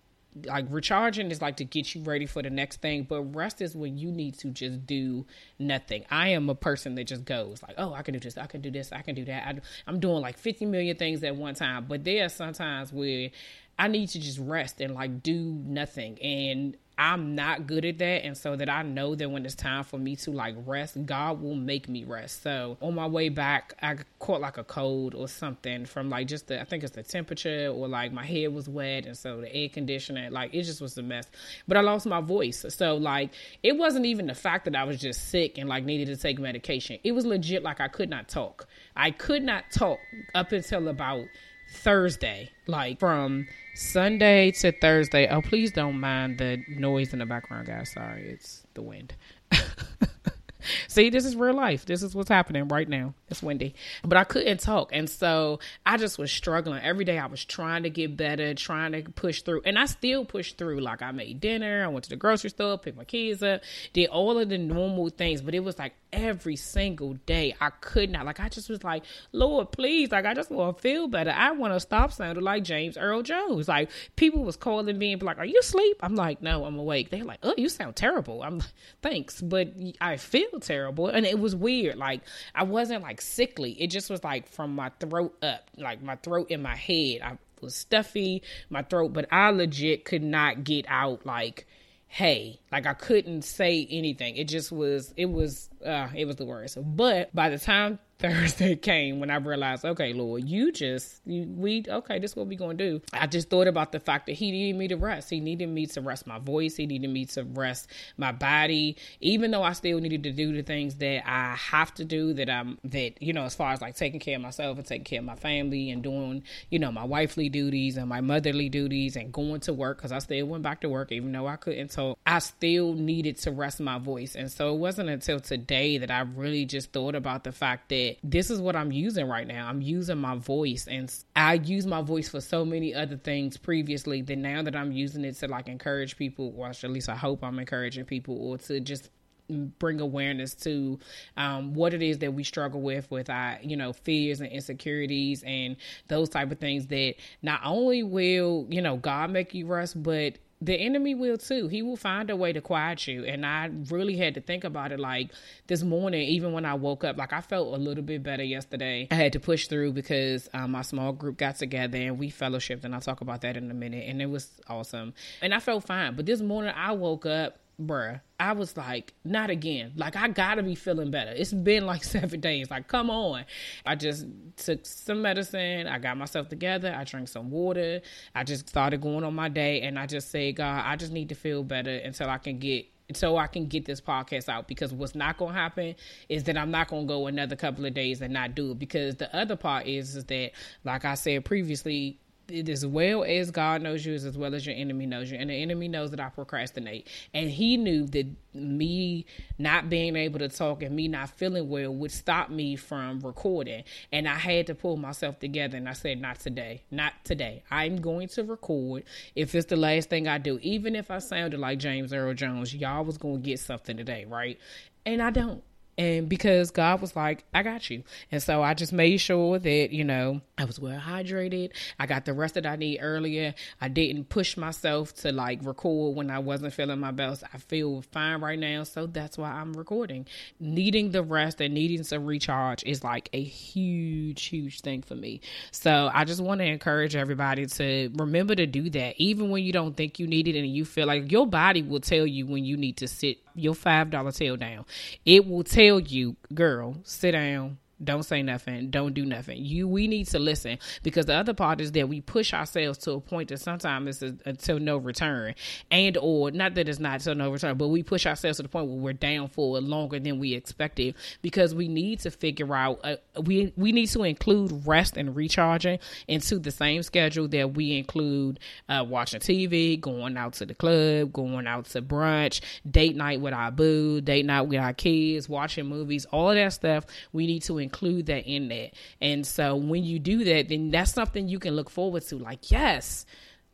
like 0.45 0.65
recharging 0.69 1.31
is 1.31 1.41
like 1.41 1.57
to 1.57 1.65
get 1.65 1.93
you 1.93 2.01
ready 2.03 2.25
for 2.25 2.41
the 2.41 2.49
next 2.49 2.81
thing, 2.81 3.03
but 3.03 3.21
rest 3.35 3.61
is 3.61 3.75
when 3.75 3.97
you 3.97 4.11
need 4.11 4.37
to 4.39 4.49
just 4.49 4.85
do 4.85 5.25
nothing. 5.59 6.05
I 6.09 6.29
am 6.29 6.49
a 6.49 6.55
person 6.55 6.95
that 6.95 7.05
just 7.05 7.25
goes 7.25 7.61
like, 7.63 7.75
oh, 7.77 7.93
I 7.93 8.01
can 8.01 8.13
do 8.13 8.19
this, 8.19 8.37
I 8.37 8.47
can 8.47 8.61
do 8.61 8.71
this, 8.71 8.91
I 8.91 9.01
can 9.01 9.15
do 9.15 9.25
that. 9.25 9.61
I, 9.87 9.89
am 9.89 9.99
doing 9.99 10.21
like 10.21 10.37
50 10.37 10.65
million 10.65 10.97
things 10.97 11.23
at 11.23 11.35
one 11.35 11.55
time, 11.55 11.85
but 11.87 12.03
there 12.03 12.25
are 12.25 12.29
sometimes 12.29 12.91
where 12.91 13.29
I 13.77 13.87
need 13.87 14.09
to 14.09 14.19
just 14.19 14.39
rest 14.39 14.81
and 14.81 14.93
like 14.93 15.23
do 15.23 15.61
nothing. 15.65 16.19
And 16.21 16.77
I'm 16.97 17.33
not 17.33 17.65
good 17.65 17.85
at 17.85 17.97
that. 17.97 18.23
And 18.23 18.37
so 18.37 18.55
that 18.55 18.69
I 18.69 18.83
know 18.83 19.15
that 19.15 19.29
when 19.29 19.45
it's 19.45 19.55
time 19.55 19.83
for 19.83 19.97
me 19.97 20.15
to 20.17 20.31
like 20.31 20.55
rest, 20.65 20.97
God 21.05 21.41
will 21.41 21.55
make 21.55 21.89
me 21.89 22.03
rest. 22.03 22.43
So 22.43 22.77
on 22.81 22.93
my 22.93 23.07
way 23.07 23.29
back, 23.29 23.73
I 23.81 23.97
caught 24.19 24.41
like 24.41 24.57
a 24.57 24.63
cold 24.63 25.15
or 25.15 25.27
something 25.27 25.85
from 25.85 26.09
like 26.09 26.27
just 26.27 26.47
the, 26.47 26.61
I 26.61 26.65
think 26.65 26.83
it's 26.83 26.93
the 26.93 27.01
temperature 27.01 27.67
or 27.73 27.87
like 27.87 28.13
my 28.13 28.23
head 28.23 28.53
was 28.53 28.69
wet. 28.69 29.05
And 29.05 29.17
so 29.17 29.41
the 29.41 29.53
air 29.53 29.69
conditioner, 29.69 30.29
like 30.29 30.53
it 30.53 30.63
just 30.63 30.81
was 30.81 30.97
a 30.97 31.01
mess. 31.01 31.25
But 31.67 31.77
I 31.77 31.81
lost 31.81 32.05
my 32.05 32.21
voice. 32.21 32.63
So 32.69 32.95
like 32.95 33.31
it 33.63 33.75
wasn't 33.75 34.05
even 34.05 34.27
the 34.27 34.35
fact 34.35 34.65
that 34.65 34.75
I 34.75 34.83
was 34.83 34.99
just 34.99 35.29
sick 35.29 35.57
and 35.57 35.67
like 35.67 35.85
needed 35.85 36.07
to 36.07 36.17
take 36.17 36.37
medication. 36.37 36.99
It 37.03 37.13
was 37.13 37.25
legit 37.25 37.63
like 37.63 37.81
I 37.81 37.87
could 37.87 38.09
not 38.09 38.27
talk. 38.27 38.67
I 38.95 39.09
could 39.09 39.41
not 39.41 39.71
talk 39.71 39.99
up 40.35 40.51
until 40.51 40.87
about 40.87 41.25
Thursday, 41.73 42.51
like 42.67 42.99
from 42.99 43.47
Sunday 43.75 44.51
to 44.51 44.71
Thursday. 44.71 45.27
Oh, 45.27 45.41
please 45.41 45.71
don't 45.71 45.99
mind 45.99 46.37
the 46.37 46.63
noise 46.69 47.13
in 47.13 47.19
the 47.19 47.25
background, 47.25 47.67
guys. 47.67 47.91
Sorry, 47.91 48.29
it's 48.29 48.65
the 48.73 48.81
wind. 48.81 49.15
See, 50.87 51.09
this 51.09 51.25
is 51.25 51.35
real 51.35 51.53
life. 51.53 51.85
This 51.85 52.03
is 52.03 52.15
what's 52.15 52.29
happening 52.29 52.67
right 52.67 52.87
now. 52.87 53.13
It's 53.29 53.43
windy. 53.43 53.75
But 54.03 54.17
I 54.17 54.23
couldn't 54.23 54.59
talk. 54.59 54.91
And 54.93 55.09
so 55.09 55.59
I 55.85 55.97
just 55.97 56.17
was 56.17 56.31
struggling. 56.31 56.81
Every 56.81 57.05
day 57.05 57.17
I 57.17 57.25
was 57.25 57.43
trying 57.43 57.83
to 57.83 57.89
get 57.89 58.15
better, 58.15 58.53
trying 58.53 58.93
to 58.93 59.03
push 59.03 59.41
through. 59.41 59.63
And 59.65 59.77
I 59.77 59.85
still 59.85 60.25
pushed 60.25 60.57
through. 60.57 60.79
Like 60.79 61.01
I 61.01 61.11
made 61.11 61.41
dinner, 61.41 61.83
I 61.83 61.87
went 61.87 62.05
to 62.05 62.09
the 62.09 62.15
grocery 62.15 62.49
store, 62.49 62.77
picked 62.77 62.97
my 62.97 63.03
kids 63.03 63.43
up, 63.43 63.61
did 63.91 64.07
all 64.09 64.39
of 64.39 64.49
the 64.49 64.57
normal 64.57 65.09
things. 65.09 65.41
But 65.41 65.53
it 65.53 65.61
was 65.61 65.77
like 65.77 65.93
every 66.13 66.55
single 66.55 67.15
day 67.25 67.55
I 67.59 67.71
could 67.71 68.09
not. 68.09 68.25
Like 68.25 68.39
I 68.39 68.47
just 68.47 68.69
was 68.69 68.83
like, 68.83 69.03
Lord, 69.33 69.71
please, 69.71 70.11
like 70.11 70.25
I 70.25 70.33
just 70.33 70.51
want 70.51 70.77
to 70.77 70.81
feel 70.81 71.07
better. 71.07 71.31
I 71.35 71.51
want 71.51 71.73
to 71.73 71.79
stop 71.79 72.13
sounding 72.13 72.43
like 72.43 72.63
James 72.63 72.97
Earl 72.97 73.23
Jones. 73.23 73.67
Like 73.67 73.89
people 74.15 74.43
was 74.43 74.55
calling 74.55 74.97
me 74.97 75.11
and 75.11 75.19
be 75.19 75.25
like, 75.25 75.39
Are 75.39 75.45
you 75.45 75.59
asleep? 75.59 75.97
I'm 76.01 76.15
like, 76.15 76.41
No, 76.41 76.63
I'm 76.63 76.77
awake. 76.77 77.09
They're 77.09 77.25
like, 77.25 77.39
Oh, 77.43 77.55
you 77.57 77.67
sound 77.67 77.95
terrible. 77.95 78.43
I'm 78.43 78.59
like, 78.59 78.69
thanks, 79.01 79.41
but 79.41 79.73
I 79.99 80.17
feel 80.17 80.59
terrible. 80.61 81.07
And 81.07 81.25
it 81.25 81.39
was 81.39 81.55
weird. 81.55 81.97
Like 81.97 82.21
I 82.55 82.63
wasn't 82.63 83.01
like 83.03 83.19
sickly. 83.19 83.71
It 83.81 83.87
just 83.87 84.09
was 84.09 84.23
like 84.23 84.47
from 84.47 84.75
my 84.75 84.89
throat 84.99 85.35
up, 85.41 85.69
like 85.77 86.01
my 86.01 86.15
throat 86.17 86.51
in 86.51 86.61
my 86.61 86.75
head. 86.75 87.21
I 87.23 87.37
was 87.59 87.75
stuffy, 87.75 88.43
my 88.69 88.83
throat, 88.83 89.13
but 89.13 89.27
I 89.31 89.49
legit 89.49 90.05
could 90.05 90.23
not 90.23 90.63
get 90.63 90.85
out 90.87 91.25
like 91.25 91.65
hey 92.13 92.59
like 92.71 92.85
i 92.85 92.93
couldn't 92.93 93.41
say 93.41 93.87
anything. 93.89 94.35
It 94.35 94.47
just 94.47 94.71
was 94.71 95.11
it 95.17 95.25
was 95.25 95.71
uh 95.83 96.09
it 96.13 96.25
was 96.25 96.35
the 96.35 96.45
worst. 96.45 96.77
But 96.79 97.33
by 97.33 97.49
the 97.49 97.57
time 97.57 97.97
Thursday 98.23 98.75
came 98.77 99.19
when 99.19 99.29
I 99.29 99.35
realized, 99.35 99.83
okay, 99.83 100.13
Lord, 100.13 100.47
you 100.47 100.71
just 100.71 101.21
you, 101.25 101.43
we 101.43 101.83
okay, 101.87 102.19
this 102.19 102.31
is 102.31 102.37
what 102.37 102.47
we 102.47 102.55
gonna 102.55 102.73
do. 102.73 103.01
I 103.11 103.27
just 103.27 103.49
thought 103.49 103.67
about 103.67 103.91
the 103.91 103.99
fact 103.99 104.27
that 104.27 104.33
He 104.33 104.49
needed 104.49 104.77
me 104.77 104.87
to 104.87 104.95
rest. 104.95 105.29
He 105.29 105.41
needed 105.41 105.67
me 105.67 105.85
to 105.87 106.01
rest 106.01 106.25
my 106.25 106.39
voice. 106.39 106.77
He 106.77 106.85
needed 106.85 107.09
me 107.09 107.25
to 107.25 107.43
rest 107.43 107.89
my 108.15 108.31
body, 108.31 108.95
even 109.19 109.51
though 109.51 109.61
I 109.61 109.73
still 109.73 109.99
needed 109.99 110.23
to 110.23 110.31
do 110.31 110.53
the 110.53 110.61
things 110.63 110.95
that 110.95 111.29
I 111.29 111.55
have 111.55 111.93
to 111.95 112.05
do. 112.05 112.33
That 112.33 112.49
I'm 112.49 112.79
that 112.85 113.21
you 113.21 113.33
know, 113.33 113.43
as 113.43 113.55
far 113.55 113.73
as 113.73 113.81
like 113.81 113.97
taking 113.97 114.21
care 114.21 114.37
of 114.37 114.41
myself 114.41 114.77
and 114.77 114.87
taking 114.87 115.03
care 115.03 115.19
of 115.19 115.25
my 115.25 115.35
family 115.35 115.91
and 115.91 116.01
doing 116.01 116.43
you 116.69 116.79
know 116.79 116.93
my 116.93 117.03
wifely 117.03 117.49
duties 117.49 117.97
and 117.97 118.07
my 118.07 118.21
motherly 118.21 118.69
duties 118.69 119.17
and 119.17 119.33
going 119.33 119.59
to 119.61 119.73
work 119.73 119.97
because 119.97 120.13
I 120.13 120.19
still 120.19 120.45
went 120.45 120.63
back 120.63 120.79
to 120.81 120.89
work 120.89 121.11
even 121.11 121.33
though 121.33 121.47
I 121.47 121.57
couldn't. 121.57 121.91
So 121.91 122.17
I 122.25 122.39
still 122.39 122.93
needed 122.93 123.37
to 123.39 123.51
rest 123.51 123.81
my 123.81 123.99
voice, 123.99 124.35
and 124.35 124.49
so 124.49 124.73
it 124.73 124.77
wasn't 124.77 125.09
until 125.09 125.41
today 125.41 125.97
that 125.97 126.09
I 126.09 126.21
really 126.21 126.63
just 126.63 126.93
thought 126.93 127.15
about 127.15 127.43
the 127.43 127.51
fact 127.51 127.89
that 127.89 128.12
this 128.23 128.49
is 128.49 128.59
what 128.59 128.75
I'm 128.75 128.91
using 128.91 129.27
right 129.27 129.47
now. 129.47 129.67
I'm 129.67 129.81
using 129.81 130.17
my 130.17 130.35
voice, 130.35 130.87
and 130.87 131.13
I 131.35 131.55
use 131.55 131.85
my 131.85 132.01
voice 132.01 132.29
for 132.29 132.41
so 132.41 132.65
many 132.65 132.93
other 132.93 133.17
things 133.17 133.57
previously. 133.57 134.21
That 134.21 134.37
now 134.37 134.63
that 134.63 134.75
I'm 134.75 134.91
using 134.91 135.23
it 135.25 135.35
to 135.35 135.47
like 135.47 135.67
encourage 135.67 136.17
people, 136.17 136.53
or 136.57 136.67
at 136.67 136.83
least 136.83 137.09
I 137.09 137.15
hope 137.15 137.43
I'm 137.43 137.59
encouraging 137.59 138.05
people, 138.05 138.37
or 138.37 138.57
to 138.59 138.79
just 138.79 139.09
bring 139.49 139.99
awareness 139.99 140.53
to 140.53 140.99
um, 141.37 141.73
what 141.73 141.93
it 141.93 142.01
is 142.01 142.19
that 142.19 142.33
we 142.33 142.43
struggle 142.43 142.81
with 142.81 143.09
with 143.11 143.29
our 143.29 143.57
you 143.61 143.75
know 143.75 143.93
fears 143.93 144.39
and 144.39 144.49
insecurities 144.49 145.43
and 145.43 145.75
those 146.07 146.29
type 146.29 146.51
of 146.51 146.59
things 146.59 146.87
that 146.87 147.15
not 147.41 147.59
only 147.63 148.03
will 148.03 148.65
you 148.69 148.81
know 148.81 148.95
god 148.95 149.29
make 149.29 149.53
you 149.53 149.67
rest 149.67 150.01
but 150.01 150.37
the 150.63 150.75
enemy 150.75 151.13
will 151.13 151.37
too. 151.37 151.67
He 151.67 151.81
will 151.81 151.97
find 151.97 152.29
a 152.29 152.35
way 152.35 152.53
to 152.53 152.61
quiet 152.61 153.05
you. 153.07 153.25
And 153.25 153.45
I 153.45 153.69
really 153.89 154.15
had 154.15 154.35
to 154.35 154.41
think 154.41 154.63
about 154.63 154.91
it 154.91 154.99
like 154.99 155.31
this 155.67 155.83
morning, 155.83 156.27
even 156.29 156.53
when 156.53 156.65
I 156.65 156.73
woke 156.75 157.03
up, 157.03 157.17
like 157.17 157.33
I 157.33 157.41
felt 157.41 157.73
a 157.73 157.77
little 157.77 158.03
bit 158.03 158.23
better 158.23 158.43
yesterday. 158.43 159.07
I 159.11 159.15
had 159.15 159.33
to 159.33 159.39
push 159.39 159.67
through 159.67 159.93
because 159.93 160.49
um, 160.53 160.71
my 160.71 160.81
small 160.81 161.11
group 161.11 161.37
got 161.37 161.57
together 161.57 161.97
and 161.97 162.17
we 162.17 162.31
fellowshipped, 162.31 162.83
and 162.83 162.95
I'll 162.95 163.01
talk 163.01 163.21
about 163.21 163.41
that 163.41 163.57
in 163.57 163.69
a 163.69 163.73
minute. 163.73 164.05
And 164.07 164.21
it 164.21 164.27
was 164.27 164.49
awesome. 164.67 165.13
And 165.41 165.53
I 165.53 165.59
felt 165.59 165.83
fine. 165.83 166.15
But 166.15 166.25
this 166.25 166.41
morning, 166.41 166.73
I 166.75 166.93
woke 166.93 167.25
up 167.25 167.57
bruh, 167.87 168.21
I 168.39 168.53
was 168.53 168.75
like, 168.75 169.13
not 169.23 169.49
again. 169.49 169.93
Like, 169.95 170.15
I 170.15 170.27
gotta 170.27 170.63
be 170.63 170.75
feeling 170.75 171.11
better. 171.11 171.31
It's 171.31 171.53
been 171.53 171.85
like 171.85 172.03
seven 172.15 172.39
days. 172.39 172.69
Like, 172.69 172.87
come 172.87 173.09
on. 173.09 173.45
I 173.85 173.95
just 173.95 174.25
took 174.57 174.85
some 174.85 175.21
medicine. 175.21 175.87
I 175.87 175.99
got 175.99 176.17
myself 176.17 176.49
together. 176.49 176.93
I 176.95 177.03
drank 177.03 177.27
some 177.27 177.51
water. 177.51 178.01
I 178.35 178.43
just 178.43 178.69
started 178.69 179.01
going 179.01 179.23
on 179.23 179.33
my 179.33 179.49
day. 179.49 179.81
And 179.81 179.97
I 179.97 180.05
just 180.05 180.31
said, 180.31 180.55
God, 180.55 180.83
I 180.85 180.95
just 180.95 181.11
need 181.11 181.29
to 181.29 181.35
feel 181.35 181.63
better 181.63 181.95
until 181.95 182.29
I 182.29 182.37
can 182.37 182.59
get 182.59 182.87
so 183.11 183.37
I 183.37 183.47
can 183.47 183.67
get 183.67 183.85
this 183.85 183.99
podcast 184.01 184.49
out 184.49 184.67
because 184.67 184.93
what's 184.93 185.13
not 185.13 185.37
going 185.37 185.53
to 185.53 185.59
happen 185.59 185.95
is 186.29 186.45
that 186.45 186.57
I'm 186.57 186.71
not 186.71 186.87
going 186.87 187.03
to 187.03 187.07
go 187.07 187.27
another 187.27 187.55
couple 187.55 187.85
of 187.85 187.93
days 187.93 188.21
and 188.21 188.33
not 188.33 188.55
do 188.55 188.71
it 188.71 188.79
because 188.79 189.15
the 189.15 189.33
other 189.35 189.55
part 189.55 189.87
is 189.87 190.15
is 190.15 190.25
that 190.25 190.51
like 190.83 191.05
I 191.05 191.15
said 191.15 191.43
previously 191.45 192.19
it 192.47 192.69
as 192.69 192.85
well 192.85 193.23
as 193.23 193.51
God 193.51 193.81
knows 193.81 194.05
you, 194.05 194.13
as 194.13 194.37
well 194.37 194.53
as 194.53 194.65
your 194.65 194.75
enemy 194.75 195.05
knows 195.05 195.31
you. 195.31 195.37
And 195.37 195.49
the 195.49 195.55
enemy 195.55 195.87
knows 195.87 196.11
that 196.11 196.19
I 196.19 196.29
procrastinate. 196.29 197.07
And 197.33 197.49
he 197.49 197.77
knew 197.77 198.05
that 198.07 198.27
me 198.53 199.25
not 199.57 199.89
being 199.89 200.15
able 200.15 200.39
to 200.39 200.49
talk 200.49 200.83
and 200.83 200.95
me 200.95 201.07
not 201.07 201.29
feeling 201.29 201.69
well 201.69 201.93
would 201.93 202.11
stop 202.11 202.49
me 202.49 202.75
from 202.75 203.19
recording. 203.21 203.83
And 204.11 204.27
I 204.27 204.35
had 204.35 204.67
to 204.67 204.75
pull 204.75 204.97
myself 204.97 205.39
together 205.39 205.77
and 205.77 205.87
I 205.87 205.93
said, 205.93 206.21
Not 206.21 206.39
today. 206.39 206.83
Not 206.91 207.13
today. 207.23 207.63
I'm 207.71 207.97
going 207.97 208.27
to 208.29 208.43
record 208.43 209.03
if 209.35 209.55
it's 209.55 209.67
the 209.67 209.75
last 209.75 210.09
thing 210.09 210.27
I 210.27 210.37
do. 210.37 210.59
Even 210.61 210.95
if 210.95 211.11
I 211.11 211.19
sounded 211.19 211.59
like 211.59 211.79
James 211.79 212.13
Earl 212.13 212.33
Jones, 212.33 212.73
y'all 212.73 213.05
was 213.05 213.17
going 213.17 213.41
to 213.41 213.49
get 213.49 213.59
something 213.59 213.97
today, 213.97 214.25
right? 214.25 214.59
And 215.05 215.21
I 215.21 215.31
don't 215.31 215.63
and 215.97 216.27
because 216.27 216.71
God 216.71 217.01
was 217.01 217.15
like, 217.15 217.43
I 217.53 217.61
got 217.61 217.89
you. 217.89 218.03
And 218.31 218.41
so 218.41 218.63
I 218.63 218.73
just 218.73 218.91
made 218.91 219.17
sure 219.17 219.59
that, 219.59 219.91
you 219.91 220.03
know, 220.03 220.41
I 220.57 220.65
was 220.65 220.79
well 220.79 220.99
hydrated. 220.99 221.71
I 221.99 222.07
got 222.07 222.25
the 222.25 222.33
rest 222.33 222.55
that 222.55 222.65
I 222.65 222.75
need 222.77 222.99
earlier. 222.99 223.53
I 223.79 223.89
didn't 223.89 224.29
push 224.29 224.57
myself 224.57 225.13
to 225.17 225.31
like 225.31 225.59
record 225.63 226.15
when 226.15 226.31
I 226.31 226.39
wasn't 226.39 226.73
feeling 226.73 226.99
my 226.99 227.11
best. 227.11 227.43
I 227.53 227.57
feel 227.57 228.01
fine 228.11 228.41
right 228.41 228.57
now. 228.57 228.83
So 228.83 229.05
that's 229.05 229.37
why 229.37 229.51
I'm 229.51 229.73
recording. 229.73 230.25
Needing 230.59 231.11
the 231.11 231.21
rest 231.21 231.61
and 231.61 231.75
needing 231.75 232.03
some 232.03 232.25
recharge 232.25 232.83
is 232.83 233.03
like 233.03 233.29
a 233.33 233.43
huge, 233.43 234.45
huge 234.45 234.81
thing 234.81 235.03
for 235.03 235.15
me. 235.15 235.41
So 235.71 236.09
I 236.11 236.25
just 236.25 236.41
want 236.41 236.61
to 236.61 236.65
encourage 236.65 237.15
everybody 237.15 237.67
to 237.67 238.09
remember 238.15 238.55
to 238.55 238.65
do 238.65 238.89
that. 238.91 239.15
Even 239.17 239.51
when 239.51 239.63
you 239.63 239.71
don't 239.71 239.95
think 239.95 240.17
you 240.17 240.25
need 240.25 240.47
it 240.47 240.57
and 240.57 240.67
you 240.67 240.85
feel 240.85 241.05
like 241.05 241.31
your 241.31 241.45
body 241.45 241.83
will 241.83 241.99
tell 241.99 242.25
you 242.25 242.47
when 242.47 242.65
you 242.65 242.77
need 242.77 242.97
to 242.97 243.07
sit 243.07 243.37
your 243.55 243.75
$5 243.75 244.35
tail 244.35 244.57
down. 244.57 244.85
It 245.25 245.47
will 245.47 245.63
tell 245.63 245.82
you, 246.11 246.35
girl, 246.53 246.95
sit 247.03 247.31
down, 247.31 247.77
don't 248.01 248.23
say 248.23 248.43
nothing. 248.43 248.89
Don't 248.89 249.13
do 249.13 249.25
nothing. 249.25 249.63
You 249.63 249.87
we 249.87 250.07
need 250.07 250.27
to 250.27 250.39
listen 250.39 250.77
because 251.03 251.25
the 251.25 251.35
other 251.35 251.53
part 251.53 251.81
is 251.81 251.91
that 251.93 252.09
we 252.09 252.21
push 252.21 252.53
ourselves 252.53 252.97
to 252.99 253.11
a 253.13 253.21
point 253.21 253.49
that 253.49 253.59
sometimes 253.59 254.21
it's 254.21 254.41
until 254.45 254.79
no 254.79 254.97
return 254.97 255.55
and 255.91 256.17
or 256.17 256.51
not 256.51 256.75
that 256.75 256.89
it's 256.89 256.99
not 256.99 257.15
until 257.15 257.35
no 257.35 257.51
return 257.51 257.77
but 257.77 257.87
we 257.87 258.03
push 258.03 258.25
ourselves 258.25 258.57
to 258.57 258.63
the 258.63 258.69
point 258.69 258.87
where 258.87 258.97
we're 258.97 259.13
down 259.13 259.47
for 259.47 259.79
longer 259.79 260.19
than 260.19 260.39
we 260.39 260.53
expected 260.53 261.15
because 261.41 261.73
we 261.73 261.87
need 261.87 262.19
to 262.19 262.31
figure 262.31 262.75
out 262.75 262.99
uh, 263.03 263.15
we 263.41 263.73
we 263.75 263.91
need 263.91 264.07
to 264.07 264.23
include 264.23 264.85
rest 264.85 265.17
and 265.17 265.35
recharging 265.35 265.99
into 266.27 266.59
the 266.59 266.71
same 266.71 267.03
schedule 267.03 267.47
that 267.47 267.73
we 267.73 267.97
include 267.97 268.59
uh, 268.89 269.03
watching 269.07 269.39
tv 269.39 269.99
going 269.99 270.37
out 270.37 270.53
to 270.53 270.65
the 270.65 270.75
club 270.75 271.31
going 271.31 271.67
out 271.67 271.85
to 271.85 272.01
brunch 272.01 272.61
date 272.89 273.15
night 273.15 273.39
with 273.39 273.53
our 273.53 273.71
boo 273.71 274.21
date 274.21 274.45
night 274.45 274.63
with 274.63 274.79
our 274.79 274.93
kids 274.93 275.47
watching 275.47 275.85
movies 275.85 276.25
all 276.33 276.49
of 276.49 276.55
that 276.55 276.73
stuff. 276.73 277.05
We 277.31 277.47
need 277.47 277.63
to 277.63 277.77
include 277.83 278.27
that 278.27 278.45
in 278.45 278.69
that. 278.69 278.91
And 279.21 279.45
so 279.45 279.75
when 279.75 280.03
you 280.03 280.19
do 280.19 280.43
that, 280.45 280.69
then 280.69 280.89
that's 280.91 281.13
something 281.13 281.47
you 281.47 281.59
can 281.59 281.75
look 281.75 281.89
forward 281.89 282.23
to. 282.23 282.37
Like, 282.37 282.71
yes, 282.71 283.25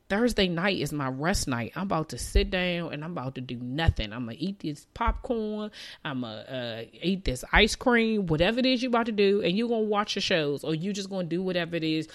Thursday 0.10 0.48
night 0.48 0.80
is 0.80 0.92
my 0.92 1.08
rest 1.08 1.48
night. 1.48 1.72
I'm 1.76 1.84
about 1.84 2.10
to 2.10 2.18
sit 2.18 2.50
down 2.50 2.92
and 2.94 3.04
I'm 3.04 3.12
about 3.12 3.36
to 3.36 3.42
do 3.42 3.58
nothing. 3.58 4.12
I'm 4.12 4.26
gonna 4.26 4.38
eat 4.40 4.60
this 4.60 4.88
popcorn. 4.96 5.70
I'm 6.04 6.22
gonna 6.22 6.86
uh, 6.90 6.98
eat 7.00 7.26
this 7.26 7.46
ice 7.54 7.76
cream, 7.76 8.26
whatever 8.26 8.58
it 8.58 8.66
is 8.66 8.82
you're 8.82 8.90
about 8.90 9.06
to 9.06 9.12
do, 9.12 9.42
and 9.44 9.56
you're 9.56 9.70
gonna 9.70 9.82
watch 9.82 10.16
your 10.16 10.24
shows 10.24 10.64
or 10.64 10.74
you 10.74 10.94
just 10.94 11.12
gonna 11.12 11.28
do 11.28 11.44
whatever 11.44 11.76
it 11.76 11.84
is. 11.84 12.08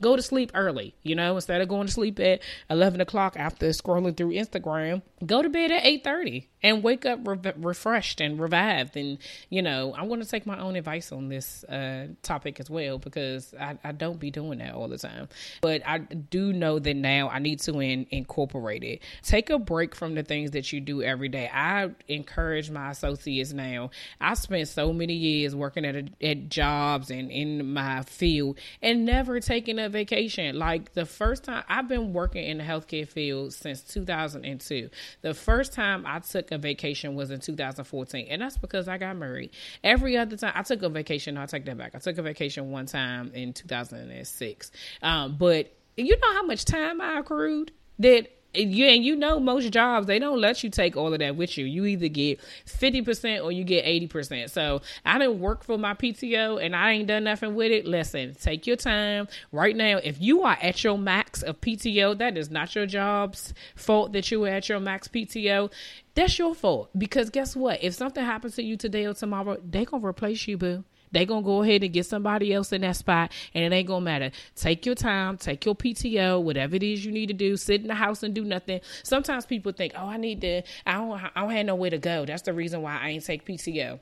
Go 0.00 0.16
to 0.16 0.22
sleep 0.22 0.50
early, 0.54 0.96
you 1.04 1.14
know, 1.14 1.36
instead 1.36 1.60
of 1.60 1.68
going 1.68 1.86
to 1.86 1.92
sleep 1.92 2.18
at 2.18 2.42
11 2.68 3.00
o'clock 3.00 3.36
after 3.38 3.68
scrolling 3.68 4.16
through 4.16 4.32
Instagram. 4.32 5.02
Go 5.24 5.40
to 5.40 5.48
bed 5.48 5.70
at 5.70 5.84
8:30 5.84 6.48
and 6.66 6.82
wake 6.82 7.06
up 7.06 7.20
re- 7.24 7.52
refreshed 7.58 8.20
and 8.20 8.40
revived. 8.40 8.96
And 8.96 9.18
you 9.50 9.62
know, 9.62 9.94
I'm 9.96 10.08
gonna 10.08 10.24
take 10.24 10.46
my 10.46 10.58
own 10.58 10.74
advice 10.74 11.12
on 11.12 11.28
this 11.28 11.62
uh, 11.64 12.08
topic 12.22 12.58
as 12.58 12.68
well 12.68 12.98
because 12.98 13.54
I, 13.58 13.78
I 13.84 13.92
don't 13.92 14.18
be 14.18 14.32
doing 14.32 14.58
that 14.58 14.74
all 14.74 14.88
the 14.88 14.98
time, 14.98 15.28
but 15.60 15.82
I 15.86 15.98
do 15.98 16.52
know 16.52 16.80
that 16.80 16.94
now 16.94 17.28
I 17.28 17.38
need 17.38 17.60
to 17.60 17.78
in, 17.78 18.08
incorporate 18.10 18.82
it. 18.82 19.02
Take 19.22 19.48
a 19.48 19.60
break 19.60 19.94
from 19.94 20.16
the 20.16 20.24
things 20.24 20.50
that 20.52 20.72
you 20.72 20.80
do 20.80 21.02
every 21.02 21.28
day. 21.28 21.48
I 21.52 21.90
encourage 22.08 22.68
my 22.68 22.90
associates 22.90 23.52
now. 23.52 23.90
I 24.20 24.34
spent 24.34 24.66
so 24.66 24.92
many 24.92 25.14
years 25.14 25.54
working 25.54 25.84
at 25.84 25.94
a, 25.94 26.08
at 26.20 26.48
jobs 26.48 27.10
and 27.10 27.30
in 27.30 27.72
my 27.72 28.02
field 28.02 28.58
and 28.82 29.06
never 29.06 29.38
taking 29.38 29.78
a 29.78 29.88
vacation. 29.88 30.58
Like 30.58 30.94
the 30.94 31.06
first 31.06 31.44
time 31.44 31.62
I've 31.68 31.86
been 31.86 32.12
working 32.12 32.44
in 32.44 32.58
the 32.58 32.64
healthcare 32.64 33.06
field 33.06 33.52
since 33.52 33.82
2002. 33.82 34.90
The 35.22 35.32
first 35.32 35.72
time 35.72 36.04
I 36.04 36.18
took 36.18 36.50
a 36.50 36.55
vacation 36.58 37.14
was 37.14 37.30
in 37.30 37.40
2014, 37.40 38.26
and 38.28 38.42
that's 38.42 38.56
because 38.56 38.88
I 38.88 38.98
got 38.98 39.16
married. 39.16 39.50
Every 39.82 40.16
other 40.16 40.36
time 40.36 40.52
I 40.54 40.62
took 40.62 40.82
a 40.82 40.88
vacation, 40.88 41.34
no, 41.34 41.42
I 41.42 41.46
take 41.46 41.64
that 41.66 41.76
back. 41.76 41.94
I 41.94 41.98
took 41.98 42.18
a 42.18 42.22
vacation 42.22 42.70
one 42.70 42.86
time 42.86 43.32
in 43.34 43.52
2006, 43.52 44.70
um, 45.02 45.36
but 45.36 45.72
you 45.96 46.16
know 46.16 46.32
how 46.32 46.44
much 46.44 46.64
time 46.64 47.00
I 47.00 47.18
accrued 47.18 47.72
that 47.98 48.28
you 48.56 48.86
and 48.86 49.04
you 49.04 49.16
know 49.16 49.38
most 49.40 49.72
jobs 49.72 50.06
they 50.06 50.18
don't 50.18 50.40
let 50.40 50.62
you 50.64 50.70
take 50.70 50.96
all 50.96 51.12
of 51.12 51.18
that 51.20 51.36
with 51.36 51.58
you. 51.58 51.64
You 51.64 51.84
either 51.86 52.08
get 52.08 52.40
fifty 52.64 53.02
percent 53.02 53.42
or 53.42 53.52
you 53.52 53.64
get 53.64 53.84
eighty 53.84 54.06
percent. 54.06 54.50
So 54.50 54.82
I 55.04 55.18
didn't 55.18 55.40
work 55.40 55.64
for 55.64 55.78
my 55.78 55.94
PTO 55.94 56.64
and 56.64 56.74
I 56.74 56.92
ain't 56.92 57.08
done 57.08 57.24
nothing 57.24 57.54
with 57.54 57.72
it. 57.72 57.86
Listen, 57.86 58.34
take 58.34 58.66
your 58.66 58.76
time. 58.76 59.28
Right 59.52 59.76
now, 59.76 59.98
if 60.02 60.20
you 60.20 60.42
are 60.42 60.58
at 60.60 60.82
your 60.84 60.98
max 60.98 61.42
of 61.42 61.60
PTO, 61.60 62.18
that 62.18 62.36
is 62.36 62.50
not 62.50 62.74
your 62.74 62.86
job's 62.86 63.54
fault 63.74 64.12
that 64.12 64.30
you 64.30 64.44
are 64.44 64.48
at 64.48 64.68
your 64.68 64.80
max 64.80 65.08
PTO. 65.08 65.70
That's 66.14 66.38
your 66.38 66.54
fault. 66.54 66.90
Because 66.96 67.30
guess 67.30 67.54
what? 67.54 67.82
If 67.82 67.94
something 67.94 68.24
happens 68.24 68.56
to 68.56 68.62
you 68.62 68.76
today 68.76 69.06
or 69.06 69.14
tomorrow, 69.14 69.58
they 69.68 69.84
gonna 69.84 70.06
replace 70.06 70.48
you, 70.48 70.56
boo. 70.56 70.84
They 71.12 71.24
gonna 71.24 71.42
go 71.42 71.62
ahead 71.62 71.82
and 71.82 71.92
get 71.92 72.06
somebody 72.06 72.52
else 72.52 72.72
in 72.72 72.82
that 72.82 72.96
spot, 72.96 73.32
and 73.54 73.64
it 73.64 73.74
ain't 73.74 73.88
gonna 73.88 74.04
matter. 74.04 74.30
Take 74.54 74.86
your 74.86 74.94
time, 74.94 75.36
take 75.36 75.64
your 75.64 75.74
PTO, 75.74 76.42
whatever 76.42 76.76
it 76.76 76.82
is 76.82 77.04
you 77.04 77.12
need 77.12 77.26
to 77.26 77.34
do. 77.34 77.56
Sit 77.56 77.82
in 77.82 77.88
the 77.88 77.94
house 77.94 78.22
and 78.22 78.34
do 78.34 78.44
nothing. 78.44 78.80
Sometimes 79.02 79.46
people 79.46 79.72
think, 79.72 79.92
"Oh, 79.96 80.06
I 80.06 80.16
need 80.16 80.40
to. 80.42 80.62
I 80.86 80.94
don't. 80.94 81.20
I 81.34 81.40
don't 81.40 81.50
have 81.50 81.66
nowhere 81.66 81.90
to 81.90 81.98
go. 81.98 82.24
That's 82.24 82.42
the 82.42 82.52
reason 82.52 82.82
why 82.82 82.98
I 83.00 83.10
ain't 83.10 83.24
take 83.24 83.44
PTO." 83.44 84.00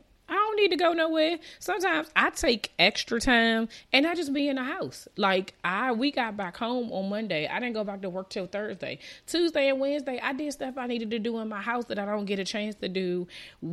Don't 0.55 0.63
need 0.63 0.71
to 0.71 0.77
go 0.77 0.93
nowhere. 0.93 1.39
Sometimes 1.59 2.09
I 2.15 2.31
take 2.31 2.71
extra 2.79 3.21
time 3.21 3.69
and 3.93 4.07
I 4.07 4.15
just 4.15 4.33
be 4.33 4.49
in 4.49 4.55
the 4.55 4.63
house. 4.63 5.09
Like 5.17 5.55
I 5.65 5.91
we 5.91 6.13
got 6.13 6.37
back 6.37 6.57
home 6.57 6.93
on 6.93 7.09
Monday. 7.09 7.49
I 7.49 7.59
didn't 7.59 7.75
go 7.75 7.83
back 7.83 8.03
to 8.03 8.09
work 8.11 8.31
till 8.31 8.47
Thursday. 8.47 9.01
Tuesday 9.27 9.69
and 9.69 9.81
Wednesday, 9.81 10.21
I 10.23 10.33
did 10.33 10.53
stuff 10.53 10.75
I 10.79 10.87
needed 10.87 11.11
to 11.11 11.19
do 11.19 11.41
in 11.41 11.49
my 11.49 11.61
house 11.61 11.87
that 11.87 11.99
I 11.99 12.05
don't 12.05 12.25
get 12.25 12.39
a 12.39 12.45
chance 12.45 12.77
to 12.77 12.89
do 12.89 13.27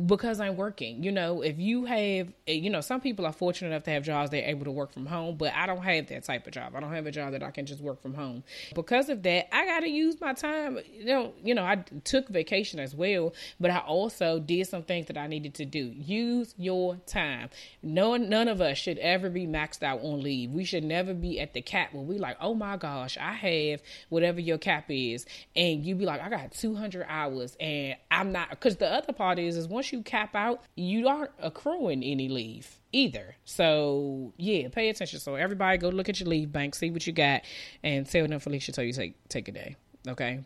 because 0.06 0.40
I'm 0.40 0.56
working. 0.56 1.04
You 1.04 1.12
know, 1.12 1.42
if 1.42 1.60
you 1.60 1.84
have 1.84 2.32
eh, 2.48 2.54
you 2.54 2.68
know, 2.68 2.80
some 2.80 3.00
people 3.00 3.26
are 3.26 3.32
fortunate 3.32 3.68
enough 3.68 3.84
to 3.84 3.92
have 3.92 4.02
jobs 4.02 4.30
they're 4.30 4.48
able 4.48 4.64
to 4.64 4.72
work 4.72 4.92
from 4.92 5.06
home, 5.06 5.36
but 5.36 5.52
I 5.54 5.66
don't 5.66 5.84
have 5.84 6.08
that 6.08 6.24
type 6.24 6.48
of 6.48 6.52
job. 6.52 6.74
I 6.74 6.80
don't 6.80 6.92
have 6.92 7.06
a 7.06 7.12
job 7.12 7.30
that 7.30 7.44
I 7.44 7.52
can 7.52 7.64
just 7.64 7.80
work 7.80 8.02
from 8.02 8.14
home. 8.14 8.42
Because 8.74 9.08
of 9.08 9.22
that, 9.22 9.54
I 9.54 9.66
got 9.66 9.80
to 9.80 9.88
use 9.88 10.20
my 10.20 10.32
time. 10.32 10.80
You 10.92 11.04
know, 11.04 11.32
you 11.44 11.54
know, 11.54 11.62
I 11.62 11.84
took 12.02 12.28
vacation 12.28 12.80
as 12.80 12.92
well, 12.92 13.34
but 13.60 13.70
I 13.70 13.78
also 13.78 14.40
did 14.40 14.66
some 14.66 14.82
things 14.82 15.06
that 15.06 15.16
I 15.16 15.28
needed 15.28 15.54
to 15.54 15.64
do. 15.64 15.92
Use 15.94 16.56
your 16.58 16.71
time. 17.06 17.50
No, 17.82 18.16
none 18.16 18.48
of 18.48 18.60
us 18.60 18.78
should 18.78 18.98
ever 18.98 19.30
be 19.30 19.46
maxed 19.46 19.82
out 19.82 20.00
on 20.02 20.20
leave. 20.22 20.50
We 20.50 20.64
should 20.64 20.84
never 20.84 21.14
be 21.14 21.40
at 21.40 21.54
the 21.54 21.62
cap 21.62 21.92
where 21.92 22.02
we 22.02 22.18
like, 22.18 22.36
oh 22.40 22.54
my 22.54 22.76
gosh, 22.76 23.16
I 23.18 23.32
have 23.32 23.82
whatever 24.08 24.40
your 24.40 24.58
cap 24.58 24.86
is, 24.88 25.26
and 25.54 25.84
you 25.84 25.94
be 25.94 26.04
like, 26.04 26.20
I 26.20 26.28
got 26.28 26.52
200 26.52 27.06
hours, 27.08 27.56
and 27.60 27.96
I'm 28.10 28.32
not. 28.32 28.50
Because 28.50 28.76
the 28.76 28.90
other 28.90 29.12
part 29.12 29.38
is, 29.38 29.56
is 29.56 29.68
once 29.68 29.92
you 29.92 30.02
cap 30.02 30.34
out, 30.34 30.62
you 30.74 31.08
aren't 31.08 31.32
accruing 31.38 32.02
any 32.02 32.28
leave 32.28 32.80
either. 32.92 33.36
So 33.44 34.32
yeah, 34.36 34.68
pay 34.68 34.88
attention. 34.88 35.20
So 35.20 35.34
everybody 35.34 35.78
go 35.78 35.88
look 35.88 36.08
at 36.08 36.20
your 36.20 36.28
leave 36.28 36.52
bank, 36.52 36.74
see 36.74 36.90
what 36.90 37.06
you 37.06 37.12
got, 37.12 37.42
and 37.82 38.08
tell 38.08 38.26
them 38.26 38.40
Felicia 38.40 38.72
tell 38.72 38.84
you 38.84 38.92
take 38.92 39.28
take 39.28 39.48
a 39.48 39.52
day. 39.52 39.76
Okay? 40.06 40.40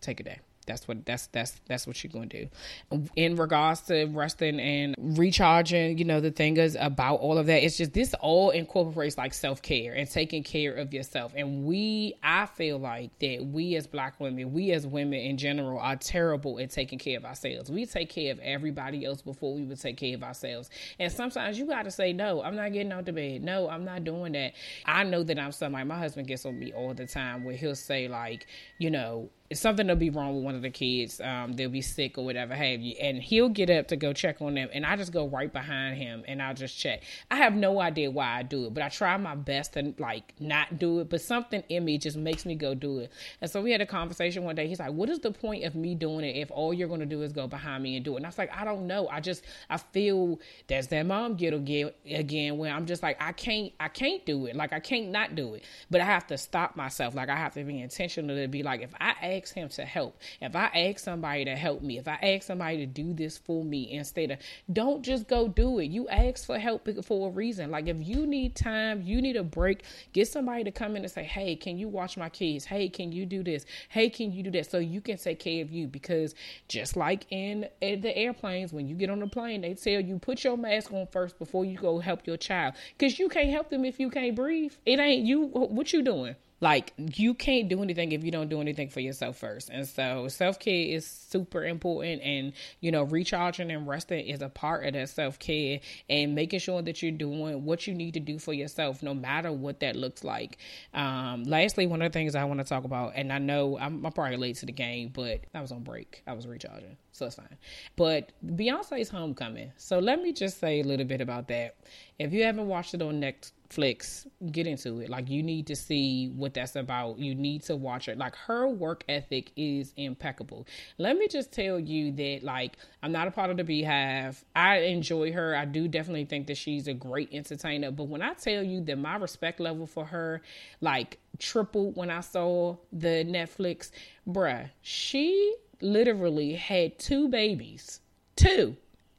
Take 0.00 0.20
a 0.20 0.22
day. 0.24 0.40
That's 0.66 0.88
what 0.88 1.06
that's 1.06 1.28
that's 1.28 1.60
that's 1.68 1.86
what 1.86 2.02
you're 2.02 2.12
going 2.12 2.28
to 2.30 2.44
do. 2.44 3.04
In 3.14 3.36
regards 3.36 3.82
to 3.82 4.06
resting 4.06 4.58
and 4.60 4.94
recharging, 4.98 5.98
you 5.98 6.04
know, 6.04 6.20
the 6.20 6.30
thing 6.30 6.56
is 6.56 6.76
about 6.78 7.16
all 7.16 7.38
of 7.38 7.46
that. 7.46 7.64
It's 7.64 7.76
just 7.76 7.92
this 7.92 8.14
all 8.20 8.50
incorporates 8.50 9.16
like 9.16 9.32
self 9.32 9.62
care 9.62 9.94
and 9.94 10.10
taking 10.10 10.42
care 10.42 10.74
of 10.74 10.92
yourself. 10.92 11.32
And 11.36 11.64
we, 11.64 12.14
I 12.22 12.46
feel 12.46 12.78
like 12.78 13.16
that 13.20 13.46
we 13.46 13.76
as 13.76 13.86
Black 13.86 14.18
women, 14.20 14.52
we 14.52 14.72
as 14.72 14.86
women 14.86 15.20
in 15.20 15.36
general, 15.36 15.78
are 15.78 15.96
terrible 15.96 16.58
at 16.58 16.70
taking 16.70 16.98
care 16.98 17.16
of 17.16 17.24
ourselves. 17.24 17.70
We 17.70 17.86
take 17.86 18.10
care 18.10 18.32
of 18.32 18.38
everybody 18.40 19.04
else 19.04 19.22
before 19.22 19.54
we 19.54 19.62
would 19.62 19.80
take 19.80 19.96
care 19.96 20.14
of 20.14 20.22
ourselves. 20.22 20.70
And 20.98 21.12
sometimes 21.12 21.58
you 21.58 21.66
got 21.66 21.84
to 21.84 21.90
say, 21.90 22.12
no, 22.12 22.42
I'm 22.42 22.56
not 22.56 22.72
getting 22.72 22.92
out 22.92 23.04
the 23.04 23.12
bed. 23.12 23.42
No, 23.42 23.68
I'm 23.68 23.84
not 23.84 24.04
doing 24.04 24.32
that. 24.32 24.54
I 24.84 25.04
know 25.04 25.22
that 25.22 25.38
I'm 25.38 25.52
somebody. 25.52 25.84
My 25.84 25.98
husband 25.98 26.26
gets 26.26 26.44
on 26.44 26.58
me 26.58 26.72
all 26.72 26.94
the 26.94 27.06
time 27.06 27.44
where 27.44 27.56
he'll 27.56 27.76
say 27.76 28.08
like, 28.08 28.46
you 28.78 28.90
know, 28.90 29.30
something 29.52 29.86
will 29.86 29.96
be 29.96 30.10
wrong 30.10 30.34
with 30.34 30.44
one 30.44 30.54
of 30.54 30.62
the 30.62 30.70
kids. 30.70 31.20
Um, 31.20 31.52
they'll 31.52 31.68
be 31.68 31.82
sick 31.82 32.18
or 32.18 32.24
whatever 32.24 32.54
have 32.54 32.80
you, 32.80 32.96
and 33.00 33.22
he'll 33.22 33.48
get 33.48 33.70
up 33.70 33.88
to 33.88 33.96
go 33.96 34.12
check 34.12 34.40
on 34.40 34.54
them, 34.54 34.68
and 34.72 34.84
I 34.84 34.96
just 34.96 35.12
go 35.12 35.28
right 35.28 35.52
behind 35.52 35.96
him 35.96 36.24
and 36.26 36.42
I'll 36.42 36.54
just 36.54 36.78
check. 36.78 37.02
I 37.30 37.36
have 37.36 37.54
no 37.54 37.80
idea 37.80 38.10
why 38.10 38.38
I 38.38 38.42
do 38.42 38.66
it, 38.66 38.74
but 38.74 38.82
I 38.82 38.88
try 38.88 39.16
my 39.16 39.34
best 39.34 39.74
to 39.74 39.94
like 39.98 40.34
not 40.40 40.78
do 40.78 41.00
it. 41.00 41.08
But 41.08 41.20
something 41.20 41.62
in 41.68 41.84
me 41.84 41.98
just 41.98 42.16
makes 42.16 42.44
me 42.44 42.54
go 42.54 42.74
do 42.74 42.98
it. 42.98 43.12
And 43.40 43.50
so 43.50 43.62
we 43.62 43.72
had 43.72 43.80
a 43.80 43.86
conversation 43.86 44.44
one 44.44 44.56
day. 44.56 44.66
He's 44.66 44.80
like, 44.80 44.92
"What 44.92 45.08
is 45.08 45.20
the 45.20 45.30
point 45.30 45.64
of 45.64 45.74
me 45.74 45.94
doing 45.94 46.24
it 46.24 46.36
if 46.36 46.50
all 46.50 46.72
you're 46.72 46.88
going 46.88 47.00
to 47.00 47.06
do 47.06 47.22
is 47.22 47.32
go 47.32 47.46
behind 47.46 47.82
me 47.82 47.96
and 47.96 48.04
do 48.04 48.14
it?" 48.14 48.16
And 48.18 48.26
I 48.26 48.28
was 48.28 48.38
like, 48.38 48.54
"I 48.56 48.64
don't 48.64 48.86
know. 48.86 49.08
I 49.08 49.20
just 49.20 49.44
I 49.70 49.78
feel 49.78 50.40
that's 50.66 50.88
that 50.88 51.06
mom 51.06 51.32
again 51.32 51.90
again 52.06 52.58
where 52.58 52.72
I'm 52.72 52.86
just 52.86 53.02
like 53.02 53.16
I 53.20 53.32
can't 53.32 53.72
I 53.78 53.88
can't 53.88 54.24
do 54.26 54.46
it. 54.46 54.56
Like 54.56 54.72
I 54.72 54.80
can't 54.80 55.10
not 55.10 55.34
do 55.34 55.54
it, 55.54 55.64
but 55.90 56.00
I 56.00 56.04
have 56.04 56.26
to 56.28 56.38
stop 56.38 56.76
myself. 56.76 57.14
Like 57.14 57.28
I 57.28 57.36
have 57.36 57.54
to 57.54 57.64
be 57.64 57.80
intentional 57.80 58.36
to 58.36 58.48
be 58.48 58.62
like 58.62 58.82
if 58.82 58.94
I 59.00 59.14
ask 59.36 59.54
him 59.54 59.68
to 59.70 59.84
help, 59.84 60.18
if 60.40 60.54
I 60.56 60.66
ask 60.66 61.04
somebody 61.04 61.44
to 61.44 61.56
help 61.56 61.82
me, 61.82 61.98
if 61.98 62.08
I 62.08 62.18
ask 62.22 62.46
somebody 62.46 62.78
to 62.78 62.86
do 62.86 63.12
this 63.12 63.38
for 63.38 63.64
me 63.64 63.92
instead 63.92 64.30
of 64.30 64.38
don't 64.72 65.02
just 65.02 65.28
go 65.28 65.48
do 65.48 65.78
it. 65.78 65.86
You 65.86 66.08
ask 66.08 66.46
for 66.46 66.58
help 66.58 66.88
for 67.04 67.28
a 67.28 67.30
reason. 67.30 67.70
Like 67.70 67.88
if 67.88 67.96
you 68.00 68.26
need 68.26 68.54
time, 68.54 69.02
you 69.02 69.20
need 69.20 69.36
a 69.36 69.44
break, 69.44 69.84
get 70.12 70.28
somebody 70.28 70.64
to 70.64 70.70
come 70.70 70.96
in 70.96 71.02
and 71.02 71.10
say, 71.10 71.24
Hey, 71.24 71.56
can 71.56 71.78
you 71.78 71.88
watch 71.88 72.16
my 72.16 72.28
kids? 72.28 72.64
Hey, 72.64 72.88
can 72.88 73.12
you 73.12 73.26
do 73.26 73.42
this? 73.42 73.66
Hey, 73.88 74.10
can 74.10 74.32
you 74.32 74.42
do 74.42 74.50
that? 74.52 74.70
So 74.70 74.78
you 74.78 75.00
can 75.00 75.16
take 75.16 75.40
care 75.40 75.62
of 75.62 75.70
you 75.70 75.86
because 75.86 76.34
just 76.68 76.96
like 76.96 77.26
in, 77.30 77.68
the 77.80 78.16
airplanes, 78.16 78.72
when 78.72 78.88
you 78.88 78.94
get 78.94 79.10
on 79.10 79.20
the 79.20 79.26
plane, 79.26 79.62
they 79.62 79.74
tell 79.74 80.00
you 80.00 80.18
put 80.18 80.44
your 80.44 80.56
mask 80.56 80.92
on 80.92 81.06
first 81.06 81.38
before 81.38 81.64
you 81.64 81.76
go 81.78 81.98
help 81.98 82.26
your 82.26 82.36
child. 82.36 82.74
Cause 82.98 83.18
you 83.18 83.28
can't 83.28 83.50
help 83.50 83.70
them 83.70 83.84
if 83.84 83.98
you 84.00 84.10
can't 84.10 84.34
breathe. 84.34 84.72
It 84.84 84.98
ain't 84.98 85.24
you 85.24 85.46
what 85.46 85.92
you 85.92 86.02
doing? 86.02 86.36
Like 86.60 86.92
you 86.96 87.34
can't 87.34 87.68
do 87.68 87.82
anything 87.82 88.12
if 88.12 88.24
you 88.24 88.30
don't 88.30 88.48
do 88.48 88.60
anything 88.60 88.88
for 88.88 89.00
yourself 89.00 89.36
first. 89.36 89.68
And 89.68 89.86
so 89.86 90.28
self-care 90.28 90.94
is 90.96 91.06
super 91.06 91.64
important 91.64 92.22
and 92.22 92.52
you 92.80 92.90
know 92.90 93.02
recharging 93.02 93.70
and 93.70 93.86
resting 93.86 94.26
is 94.26 94.42
a 94.42 94.48
part 94.48 94.86
of 94.86 94.94
that 94.94 95.08
self-care 95.08 95.80
and 96.08 96.34
making 96.34 96.60
sure 96.60 96.82
that 96.82 97.02
you're 97.02 97.12
doing 97.12 97.64
what 97.64 97.86
you 97.86 97.94
need 97.94 98.14
to 98.14 98.20
do 98.20 98.38
for 98.38 98.54
yourself 98.54 99.02
no 99.02 99.14
matter 99.14 99.52
what 99.52 99.80
that 99.80 99.96
looks 99.96 100.24
like. 100.24 100.58
Um 100.94 101.44
lastly 101.44 101.86
one 101.86 102.02
of 102.02 102.10
the 102.12 102.16
things 102.16 102.34
i 102.34 102.44
want 102.44 102.60
to 102.60 102.64
talk 102.64 102.84
about 102.84 103.12
and 103.14 103.32
i 103.32 103.38
know 103.38 103.78
I'm, 103.78 104.04
I'm 104.04 104.12
probably 104.12 104.36
late 104.36 104.56
to 104.56 104.66
the 104.66 104.72
game 104.72 105.10
but 105.14 105.40
i 105.54 105.60
was 105.60 105.72
on 105.72 105.82
break. 105.82 106.22
I 106.26 106.32
was 106.32 106.46
recharging 106.46 106.96
so 107.16 107.24
it's 107.24 107.36
fine. 107.36 107.56
But 107.96 108.32
beyonce's 108.44 109.08
homecoming. 109.08 109.72
So 109.78 109.98
let 109.98 110.20
me 110.20 110.34
just 110.34 110.60
say 110.60 110.80
a 110.80 110.84
little 110.84 111.06
bit 111.06 111.22
about 111.22 111.48
that. 111.48 111.76
If 112.18 112.34
you 112.34 112.44
haven't 112.44 112.68
watched 112.68 112.92
it 112.92 113.00
on 113.00 113.20
next 113.20 113.54
Netflix, 113.68 114.26
get 114.52 114.66
into 114.66 115.00
it. 115.00 115.08
Like 115.08 115.28
you 115.28 115.42
need 115.42 115.66
to 115.68 115.76
see 115.76 116.28
what 116.28 116.54
that's 116.54 116.76
about. 116.76 117.18
You 117.18 117.34
need 117.34 117.62
to 117.64 117.76
watch 117.76 118.08
it. 118.08 118.18
Like 118.18 118.34
her 118.36 118.68
work 118.68 119.04
ethic 119.08 119.52
is 119.56 119.92
impeccable. 119.96 120.66
Let 120.98 121.16
me 121.16 121.28
just 121.28 121.52
tell 121.52 121.78
you 121.78 122.12
that 122.12 122.42
like 122.42 122.76
I'm 123.02 123.12
not 123.12 123.28
a 123.28 123.30
part 123.30 123.50
of 123.50 123.56
the 123.56 123.64
BeyHive. 123.64 124.42
I 124.54 124.78
enjoy 124.78 125.32
her. 125.32 125.56
I 125.56 125.64
do 125.64 125.88
definitely 125.88 126.24
think 126.24 126.46
that 126.48 126.56
she's 126.56 126.88
a 126.88 126.94
great 126.94 127.32
entertainer. 127.32 127.90
But 127.90 128.04
when 128.04 128.22
I 128.22 128.34
tell 128.34 128.62
you 128.62 128.80
that 128.82 128.98
my 128.98 129.16
respect 129.16 129.60
level 129.60 129.86
for 129.86 130.04
her 130.04 130.42
like 130.80 131.18
tripled 131.38 131.96
when 131.96 132.10
I 132.10 132.20
saw 132.20 132.76
the 132.92 133.24
Netflix, 133.24 133.90
bruh, 134.28 134.70
she 134.82 135.54
literally 135.80 136.54
had 136.54 136.98
two 136.98 137.28
babies. 137.28 138.00
Two 138.36 138.76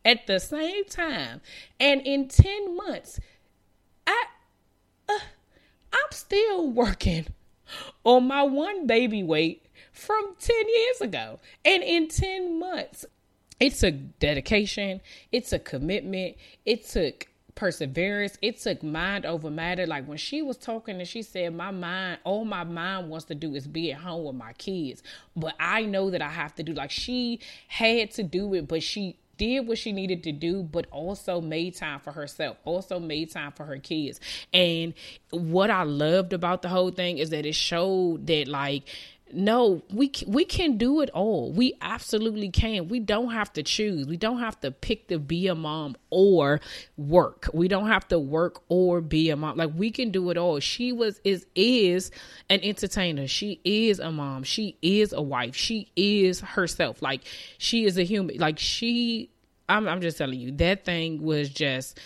at 0.07 0.25
the 0.25 0.39
same 0.39 0.85
time. 0.85 1.41
And 1.79 2.01
in 2.01 2.29
10 2.29 2.77
months, 2.77 3.19
I 4.07 4.23
uh, 5.09 5.19
I'm 5.93 6.11
still 6.11 6.69
working 6.69 7.27
on 8.03 8.27
my 8.27 8.43
one 8.43 8.87
baby 8.87 9.23
weight 9.23 9.65
from 9.91 10.35
10 10.39 10.55
years 10.67 11.01
ago. 11.01 11.39
And 11.65 11.83
in 11.83 12.07
10 12.07 12.59
months, 12.59 13.05
it 13.59 13.73
took 13.73 13.95
dedication, 14.19 15.01
it 15.31 15.45
took 15.45 15.65
commitment, 15.65 16.37
it 16.65 16.85
took 16.85 17.27
perseverance. 17.57 18.37
It 18.41 18.59
took 18.59 18.81
mind 18.83 19.25
over 19.25 19.49
matter. 19.49 19.85
Like 19.85 20.07
when 20.07 20.17
she 20.17 20.41
was 20.41 20.55
talking 20.55 20.99
and 20.99 21.07
she 21.07 21.23
said, 21.23 21.53
My 21.53 21.71
mind, 21.71 22.19
all 22.23 22.45
my 22.45 22.63
mind 22.63 23.09
wants 23.09 23.25
to 23.25 23.35
do 23.35 23.55
is 23.55 23.67
be 23.67 23.91
at 23.91 23.99
home 23.99 24.23
with 24.23 24.35
my 24.35 24.53
kids. 24.53 25.03
But 25.35 25.55
I 25.59 25.83
know 25.83 26.09
that 26.11 26.21
I 26.21 26.29
have 26.29 26.55
to 26.55 26.63
do 26.63 26.73
like 26.73 26.91
she 26.91 27.41
had 27.67 28.11
to 28.11 28.23
do 28.23 28.53
it, 28.53 28.67
but 28.67 28.81
she 28.81 29.17
did 29.37 29.67
what 29.67 29.77
she 29.77 29.91
needed 29.91 30.23
to 30.23 30.31
do, 30.31 30.63
but 30.63 30.87
also 30.91 31.41
made 31.41 31.75
time 31.75 31.99
for 31.99 32.11
herself, 32.11 32.57
also 32.65 32.99
made 32.99 33.31
time 33.31 33.51
for 33.51 33.65
her 33.65 33.77
kids. 33.77 34.19
And 34.53 34.93
what 35.31 35.69
I 35.69 35.83
loved 35.83 36.33
about 36.33 36.61
the 36.61 36.69
whole 36.69 36.91
thing 36.91 37.17
is 37.17 37.29
that 37.29 37.45
it 37.45 37.55
showed 37.55 38.27
that, 38.27 38.47
like, 38.47 38.83
no 39.33 39.81
we 39.91 40.11
we 40.25 40.45
can 40.45 40.77
do 40.77 41.01
it 41.01 41.09
all. 41.11 41.51
We 41.51 41.73
absolutely 41.81 42.49
can. 42.49 42.87
We 42.87 42.99
don't 42.99 43.31
have 43.31 43.51
to 43.53 43.63
choose. 43.63 44.07
We 44.07 44.17
don't 44.17 44.39
have 44.39 44.59
to 44.61 44.71
pick 44.71 45.07
to 45.07 45.19
be 45.19 45.47
a 45.47 45.55
mom 45.55 45.95
or 46.09 46.61
work. 46.97 47.49
We 47.53 47.67
don't 47.67 47.87
have 47.87 48.07
to 48.09 48.19
work 48.19 48.61
or 48.69 49.01
be 49.01 49.29
a 49.29 49.35
mom. 49.35 49.57
Like 49.57 49.71
we 49.75 49.91
can 49.91 50.11
do 50.11 50.29
it 50.29 50.37
all. 50.37 50.59
She 50.59 50.91
was 50.91 51.19
is 51.23 51.45
is 51.55 52.11
an 52.49 52.61
entertainer. 52.61 53.27
She 53.27 53.59
is 53.63 53.99
a 53.99 54.11
mom. 54.11 54.43
She 54.43 54.77
is 54.81 55.13
a 55.13 55.21
wife. 55.21 55.55
She 55.55 55.91
is 55.95 56.39
herself. 56.39 57.01
Like 57.01 57.21
she 57.57 57.85
is 57.85 57.97
a 57.97 58.03
human. 58.03 58.37
Like 58.37 58.59
she 58.59 59.31
i'm, 59.69 59.87
I'm 59.87 60.01
just 60.01 60.17
telling 60.17 60.39
you 60.39 60.51
that 60.53 60.85
thing 60.85 61.21
was 61.21 61.49
just 61.49 61.99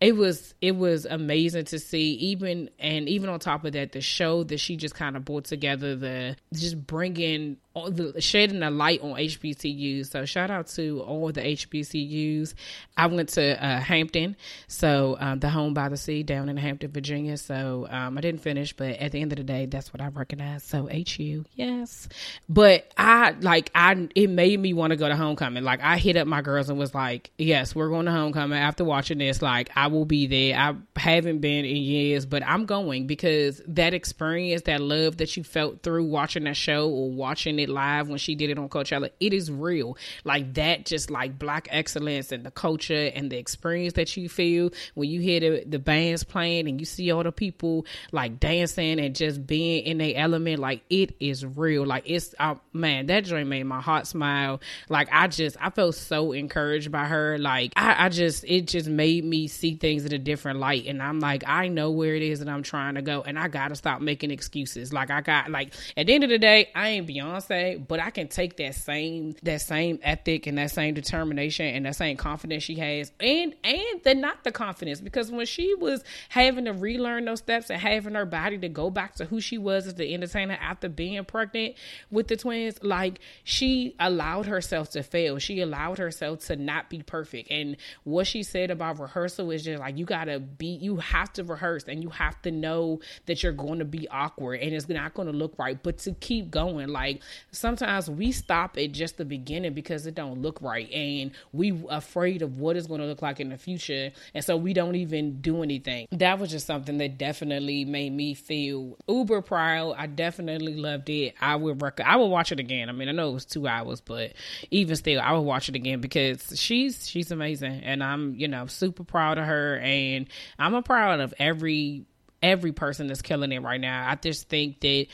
it 0.00 0.16
was 0.16 0.54
it 0.60 0.76
was 0.76 1.06
amazing 1.06 1.64
to 1.64 1.78
see 1.78 2.12
even 2.12 2.70
and 2.78 3.08
even 3.08 3.28
on 3.28 3.40
top 3.40 3.64
of 3.64 3.72
that 3.72 3.92
the 3.92 4.00
show 4.00 4.44
that 4.44 4.58
she 4.58 4.76
just 4.76 4.94
kind 4.94 5.16
of 5.16 5.24
brought 5.24 5.44
together 5.44 5.96
the 5.96 6.36
just 6.52 6.86
bringing 6.86 7.56
all 7.78 7.90
the 7.90 8.20
shedding 8.20 8.62
a 8.62 8.70
light 8.70 9.00
on 9.02 9.12
HBCUs. 9.12 10.10
So 10.10 10.24
shout 10.24 10.50
out 10.50 10.68
to 10.68 11.00
all 11.02 11.30
the 11.32 11.40
HBCUs. 11.40 12.54
I 12.96 13.06
went 13.06 13.30
to 13.30 13.64
uh, 13.64 13.80
Hampton, 13.80 14.36
so 14.66 15.16
um, 15.20 15.38
the 15.38 15.48
home 15.48 15.74
by 15.74 15.88
the 15.88 15.96
sea 15.96 16.22
down 16.22 16.48
in 16.48 16.56
Hampton, 16.56 16.90
Virginia. 16.90 17.36
So 17.36 17.86
um, 17.90 18.18
I 18.18 18.20
didn't 18.20 18.42
finish, 18.42 18.72
but 18.72 18.96
at 18.96 19.12
the 19.12 19.20
end 19.20 19.32
of 19.32 19.38
the 19.38 19.44
day, 19.44 19.66
that's 19.66 19.92
what 19.92 20.00
I 20.00 20.08
recognize. 20.08 20.64
So 20.64 20.88
HU, 20.88 21.44
yes. 21.54 22.08
But 22.48 22.90
I 22.96 23.32
like 23.40 23.70
I 23.74 24.08
it 24.14 24.30
made 24.30 24.58
me 24.58 24.72
want 24.72 24.90
to 24.92 24.96
go 24.96 25.08
to 25.08 25.16
homecoming. 25.16 25.64
Like 25.64 25.80
I 25.80 25.98
hit 25.98 26.16
up 26.16 26.26
my 26.26 26.42
girls 26.42 26.68
and 26.68 26.78
was 26.78 26.94
like, 26.94 27.30
yes, 27.38 27.74
we're 27.74 27.88
going 27.88 28.06
to 28.06 28.12
homecoming. 28.12 28.58
After 28.58 28.84
watching 28.84 29.18
this, 29.18 29.42
like 29.42 29.70
I 29.76 29.87
will 29.90 30.04
be 30.04 30.26
there. 30.26 30.58
I 30.58 30.74
haven't 30.98 31.40
been 31.40 31.64
in 31.64 31.76
years, 31.76 32.26
but 32.26 32.42
I'm 32.46 32.66
going 32.66 33.06
because 33.06 33.62
that 33.66 33.94
experience, 33.94 34.62
that 34.62 34.80
love 34.80 35.18
that 35.18 35.36
you 35.36 35.44
felt 35.44 35.82
through 35.82 36.04
watching 36.04 36.44
that 36.44 36.56
show 36.56 36.88
or 36.88 37.10
watching 37.10 37.58
it 37.58 37.68
live 37.68 38.08
when 38.08 38.18
she 38.18 38.34
did 38.34 38.50
it 38.50 38.58
on 38.58 38.68
Coachella, 38.68 39.10
it 39.20 39.32
is 39.32 39.50
real. 39.50 39.96
Like 40.24 40.54
that, 40.54 40.86
just 40.86 41.10
like 41.10 41.38
black 41.38 41.68
excellence 41.70 42.32
and 42.32 42.44
the 42.44 42.50
culture 42.50 43.10
and 43.14 43.30
the 43.30 43.38
experience 43.38 43.94
that 43.94 44.16
you 44.16 44.28
feel 44.28 44.70
when 44.94 45.08
you 45.08 45.20
hear 45.20 45.40
the, 45.40 45.64
the 45.66 45.78
bands 45.78 46.24
playing 46.24 46.68
and 46.68 46.80
you 46.80 46.86
see 46.86 47.10
all 47.10 47.22
the 47.22 47.32
people 47.32 47.86
like 48.12 48.38
dancing 48.40 49.00
and 49.00 49.14
just 49.14 49.46
being 49.46 49.84
in 49.84 49.98
their 49.98 50.14
element. 50.16 50.60
Like 50.60 50.82
it 50.90 51.16
is 51.20 51.44
real. 51.44 51.86
Like 51.86 52.04
it's, 52.06 52.34
uh, 52.38 52.56
man, 52.72 53.06
that 53.06 53.24
joint 53.24 53.48
made 53.48 53.64
my 53.64 53.80
heart 53.80 54.06
smile. 54.06 54.60
Like 54.88 55.08
I 55.12 55.28
just, 55.28 55.56
I 55.60 55.70
felt 55.70 55.94
so 55.94 56.32
encouraged 56.32 56.92
by 56.92 57.06
her. 57.06 57.38
Like 57.38 57.72
I, 57.76 58.06
I 58.06 58.08
just, 58.08 58.44
it 58.44 58.66
just 58.66 58.88
made 58.88 59.24
me 59.24 59.48
see 59.48 59.74
things 59.78 60.04
in 60.04 60.12
a 60.12 60.18
different 60.18 60.58
light. 60.58 60.86
And 60.86 61.02
I'm 61.02 61.20
like, 61.20 61.44
I 61.46 61.68
know 61.68 61.90
where 61.90 62.14
it 62.14 62.22
is 62.22 62.40
that 62.40 62.48
I'm 62.48 62.62
trying 62.62 62.94
to 62.94 63.02
go, 63.02 63.22
and 63.22 63.38
I 63.38 63.48
gotta 63.48 63.74
stop 63.74 64.00
making 64.00 64.30
excuses. 64.30 64.92
Like 64.92 65.10
I 65.10 65.20
got, 65.20 65.50
like 65.50 65.74
at 65.96 66.06
the 66.06 66.14
end 66.14 66.24
of 66.24 66.30
the 66.30 66.38
day, 66.38 66.68
I 66.74 66.88
ain't 66.90 67.08
Beyonce, 67.08 67.86
but 67.86 68.00
I 68.00 68.10
can 68.10 68.28
take 68.28 68.56
that 68.58 68.74
same, 68.74 69.34
that 69.42 69.60
same 69.60 69.98
ethic 70.02 70.46
and 70.46 70.58
that 70.58 70.70
same 70.70 70.94
determination 70.94 71.66
and 71.66 71.86
that 71.86 71.96
same 71.96 72.16
confidence 72.16 72.62
she 72.62 72.76
has, 72.76 73.12
and 73.20 73.54
and 73.64 74.02
the 74.04 74.14
not 74.14 74.44
the 74.44 74.52
confidence 74.52 75.00
because 75.00 75.30
when 75.30 75.46
she 75.46 75.74
was 75.74 76.02
having 76.28 76.64
to 76.66 76.72
relearn 76.72 77.24
those 77.24 77.38
steps 77.38 77.70
and 77.70 77.80
having 77.80 78.14
her 78.14 78.26
body 78.26 78.58
to 78.58 78.68
go 78.68 78.90
back 78.90 79.14
to 79.16 79.24
who 79.24 79.40
she 79.40 79.58
was 79.58 79.86
as 79.86 79.94
the 79.94 80.14
entertainer 80.14 80.58
after 80.60 80.88
being 80.88 81.24
pregnant 81.24 81.74
with 82.10 82.28
the 82.28 82.36
twins, 82.36 82.82
like 82.82 83.20
she 83.44 83.94
allowed 83.98 84.46
herself 84.46 84.90
to 84.90 85.02
fail. 85.02 85.38
She 85.38 85.60
allowed 85.60 85.98
herself 85.98 86.40
to 86.46 86.56
not 86.56 86.90
be 86.90 87.02
perfect. 87.02 87.50
And 87.50 87.76
what 88.04 88.26
she 88.26 88.42
said 88.42 88.70
about 88.70 88.98
rehearsal 88.98 89.50
is 89.50 89.64
like 89.76 89.98
you 89.98 90.04
gotta 90.04 90.40
be, 90.40 90.66
you 90.66 90.96
have 90.96 91.32
to 91.34 91.44
rehearse 91.44 91.84
and 91.84 92.02
you 92.02 92.10
have 92.10 92.40
to 92.42 92.50
know 92.50 93.00
that 93.26 93.42
you're 93.42 93.52
going 93.52 93.78
to 93.78 93.84
be 93.84 94.08
awkward 94.08 94.60
and 94.60 94.74
it's 94.74 94.88
not 94.88 95.14
going 95.14 95.26
to 95.26 95.36
look 95.36 95.58
right, 95.58 95.82
but 95.82 95.98
to 95.98 96.12
keep 96.12 96.50
going. 96.50 96.88
Like 96.88 97.22
sometimes 97.50 98.08
we 98.08 98.32
stop 98.32 98.78
at 98.78 98.92
just 98.92 99.16
the 99.16 99.24
beginning 99.24 99.74
because 99.74 100.06
it 100.06 100.14
don't 100.14 100.40
look 100.40 100.60
right 100.62 100.90
and 100.92 101.32
we 101.52 101.84
afraid 101.90 102.42
of 102.42 102.58
what 102.58 102.76
it's 102.76 102.86
going 102.86 103.00
to 103.00 103.06
look 103.06 103.22
like 103.22 103.40
in 103.40 103.50
the 103.50 103.58
future, 103.58 104.10
and 104.34 104.44
so 104.44 104.56
we 104.56 104.72
don't 104.72 104.94
even 104.96 105.40
do 105.40 105.62
anything. 105.62 106.06
That 106.12 106.38
was 106.38 106.50
just 106.50 106.66
something 106.66 106.98
that 106.98 107.18
definitely 107.18 107.84
made 107.84 108.12
me 108.12 108.34
feel 108.34 108.96
uber 109.08 109.42
proud. 109.42 109.94
I 109.98 110.06
definitely 110.06 110.74
loved 110.74 111.10
it. 111.10 111.34
I 111.40 111.56
would 111.56 111.82
rec- 111.82 112.00
I 112.00 112.16
would 112.16 112.26
watch 112.26 112.52
it 112.52 112.60
again. 112.60 112.88
I 112.88 112.92
mean, 112.92 113.08
I 113.08 113.12
know 113.12 113.30
it 113.30 113.34
was 113.34 113.44
two 113.44 113.66
hours, 113.66 114.00
but 114.00 114.32
even 114.70 114.96
still, 114.96 115.20
I 115.20 115.32
would 115.32 115.40
watch 115.40 115.68
it 115.68 115.76
again 115.76 116.00
because 116.00 116.58
she's 116.58 117.08
she's 117.08 117.30
amazing, 117.30 117.82
and 117.84 118.02
I'm 118.02 118.34
you 118.34 118.48
know 118.48 118.66
super 118.66 119.04
proud 119.04 119.38
of 119.38 119.44
her, 119.44 119.57
and 119.76 120.28
I'm 120.58 120.74
a 120.74 120.82
proud 120.82 121.20
of 121.20 121.34
every 121.38 122.04
every 122.42 122.72
person 122.72 123.08
that's 123.08 123.22
killing 123.22 123.52
it 123.52 123.62
right 123.62 123.80
now. 123.80 124.08
I 124.08 124.14
just 124.14 124.48
think 124.48 124.80
that 124.80 125.06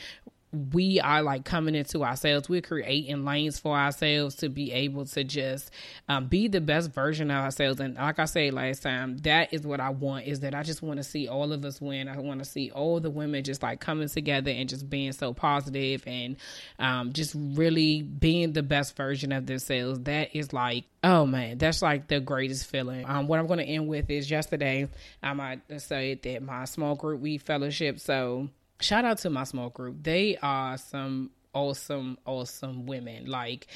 we 0.55 0.99
are 0.99 1.21
like 1.21 1.45
coming 1.45 1.75
into 1.75 2.03
ourselves. 2.03 2.49
We're 2.49 2.61
creating 2.61 3.25
lanes 3.25 3.59
for 3.59 3.77
ourselves 3.77 4.35
to 4.37 4.49
be 4.49 4.71
able 4.71 5.05
to 5.05 5.23
just 5.23 5.71
um, 6.07 6.27
be 6.27 6.47
the 6.47 6.61
best 6.61 6.91
version 6.91 7.31
of 7.31 7.43
ourselves. 7.43 7.79
And 7.79 7.95
like 7.95 8.19
I 8.19 8.25
said 8.25 8.53
last 8.53 8.83
time, 8.83 9.17
that 9.19 9.53
is 9.53 9.61
what 9.61 9.79
I 9.79 9.89
want. 9.89 10.25
Is 10.25 10.41
that 10.41 10.55
I 10.55 10.63
just 10.63 10.81
want 10.81 10.97
to 10.97 11.03
see 11.03 11.27
all 11.27 11.51
of 11.53 11.63
us 11.65 11.81
win. 11.81 12.07
I 12.07 12.17
want 12.19 12.39
to 12.39 12.45
see 12.45 12.71
all 12.71 12.99
the 12.99 13.09
women 13.09 13.43
just 13.43 13.61
like 13.61 13.79
coming 13.79 14.09
together 14.09 14.51
and 14.51 14.69
just 14.69 14.89
being 14.89 15.11
so 15.11 15.33
positive 15.33 16.03
and 16.07 16.37
um, 16.79 17.13
just 17.13 17.35
really 17.35 18.01
being 18.01 18.53
the 18.53 18.63
best 18.63 18.95
version 18.95 19.31
of 19.31 19.45
themselves. 19.45 19.99
That 20.01 20.35
is 20.35 20.53
like 20.53 20.85
Oh 21.05 21.27
man, 21.27 21.59
that's 21.59 21.83
like 21.83 22.07
the 22.07 22.19
greatest 22.19 22.65
feeling. 22.65 23.05
Um, 23.07 23.27
what 23.27 23.37
I'm 23.37 23.45
going 23.45 23.59
to 23.59 23.65
end 23.65 23.87
with 23.87 24.09
is 24.09 24.27
yesterday. 24.29 24.89
I 25.21 25.33
might 25.33 25.61
say 25.79 26.15
that 26.15 26.41
my 26.41 26.65
small 26.65 26.95
group 26.95 27.21
we 27.21 27.37
fellowship. 27.37 27.99
So 27.99 28.49
shout 28.79 29.05
out 29.05 29.19
to 29.19 29.29
my 29.29 29.43
small 29.43 29.69
group. 29.69 30.03
They 30.03 30.37
are 30.41 30.77
some 30.77 31.31
awesome, 31.53 32.17
awesome 32.25 32.85
women. 32.85 33.25
Like, 33.25 33.67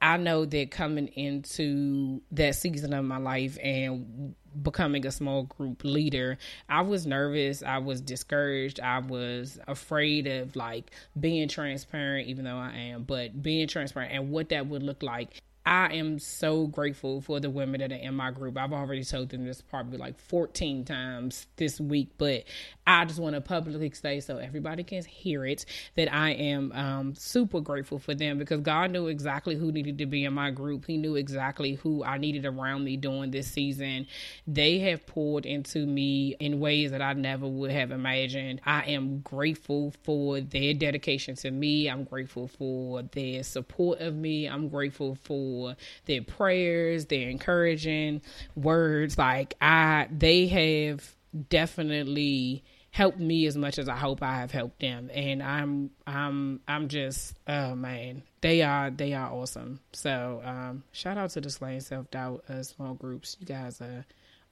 I 0.00 0.16
know 0.16 0.44
that 0.44 0.70
coming 0.70 1.08
into 1.08 2.20
that 2.32 2.56
season 2.56 2.92
of 2.92 3.04
my 3.04 3.16
life 3.16 3.58
and 3.62 4.34
becoming 4.62 5.06
a 5.06 5.10
small 5.10 5.44
group 5.44 5.82
leader, 5.82 6.36
I 6.68 6.82
was 6.82 7.06
nervous, 7.06 7.62
I 7.62 7.78
was 7.78 8.00
discouraged, 8.00 8.80
I 8.80 8.98
was 8.98 9.58
afraid 9.66 10.26
of 10.26 10.56
like 10.56 10.90
being 11.18 11.48
transparent, 11.48 12.28
even 12.28 12.44
though 12.44 12.56
I 12.56 12.72
am, 12.74 13.04
but 13.04 13.42
being 13.42 13.66
transparent 13.66 14.12
and 14.12 14.30
what 14.30 14.50
that 14.50 14.66
would 14.66 14.82
look 14.82 15.02
like 15.02 15.40
I 15.66 15.94
am 15.94 16.18
so 16.18 16.66
grateful 16.66 17.22
for 17.22 17.40
the 17.40 17.48
women 17.48 17.80
that 17.80 17.90
are 17.90 17.96
in 17.96 18.14
my 18.14 18.30
group. 18.30 18.58
I've 18.58 18.74
already 18.74 19.02
told 19.02 19.30
them 19.30 19.46
this 19.46 19.62
probably 19.62 19.96
like 19.96 20.18
14 20.18 20.84
times 20.84 21.46
this 21.56 21.80
week, 21.80 22.10
but 22.18 22.44
I 22.86 23.04
just 23.06 23.18
want 23.18 23.34
to 23.34 23.40
publicly 23.40 23.90
say 23.92 24.20
so 24.20 24.36
everybody 24.36 24.84
can 24.84 25.02
hear 25.04 25.46
it 25.46 25.64
that 25.96 26.12
I 26.12 26.30
am 26.32 26.72
um, 26.72 27.14
super 27.14 27.60
grateful 27.60 27.98
for 27.98 28.14
them 28.14 28.36
because 28.38 28.60
God 28.60 28.90
knew 28.90 29.06
exactly 29.06 29.54
who 29.54 29.72
needed 29.72 29.98
to 29.98 30.06
be 30.06 30.24
in 30.24 30.34
my 30.34 30.50
group. 30.50 30.84
He 30.86 30.98
knew 30.98 31.16
exactly 31.16 31.74
who 31.74 32.04
I 32.04 32.18
needed 32.18 32.44
around 32.44 32.84
me 32.84 32.96
during 32.96 33.30
this 33.30 33.50
season. 33.50 34.06
They 34.46 34.78
have 34.80 35.06
poured 35.06 35.46
into 35.46 35.86
me 35.86 36.36
in 36.40 36.60
ways 36.60 36.90
that 36.90 37.00
I 37.00 37.14
never 37.14 37.48
would 37.48 37.70
have 37.70 37.90
imagined. 37.90 38.60
I 38.66 38.82
am 38.82 39.20
grateful 39.20 39.94
for 40.02 40.40
their 40.40 40.74
dedication 40.74 41.36
to 41.36 41.50
me. 41.50 41.88
I'm 41.88 42.04
grateful 42.04 42.48
for 42.48 43.02
their 43.02 43.42
support 43.44 44.00
of 44.00 44.14
me. 44.14 44.46
I'm 44.46 44.68
grateful 44.68 45.14
for 45.14 45.76
their 46.04 46.22
prayers, 46.22 47.06
their 47.06 47.30
encouraging 47.30 48.20
words. 48.56 49.16
Like 49.16 49.54
I, 49.60 50.08
they 50.10 50.48
have 50.48 51.14
definitely 51.48 52.62
helped 52.94 53.18
me 53.18 53.44
as 53.46 53.56
much 53.56 53.76
as 53.80 53.88
I 53.88 53.96
hope 53.96 54.22
I 54.22 54.36
have 54.36 54.52
helped 54.52 54.78
them. 54.78 55.10
And 55.12 55.42
I'm, 55.42 55.90
I'm, 56.06 56.60
I'm 56.68 56.86
just, 56.86 57.34
oh 57.48 57.74
man, 57.74 58.22
they 58.40 58.62
are, 58.62 58.88
they 58.88 59.14
are 59.14 59.32
awesome. 59.32 59.80
So, 59.92 60.40
um, 60.44 60.84
shout 60.92 61.18
out 61.18 61.30
to 61.30 61.40
the 61.40 61.50
Slaying 61.50 61.80
Self 61.80 62.08
Doubt 62.12 62.44
uh, 62.48 62.62
small 62.62 62.94
groups. 62.94 63.36
You 63.40 63.46
guys 63.46 63.80
are 63.80 64.06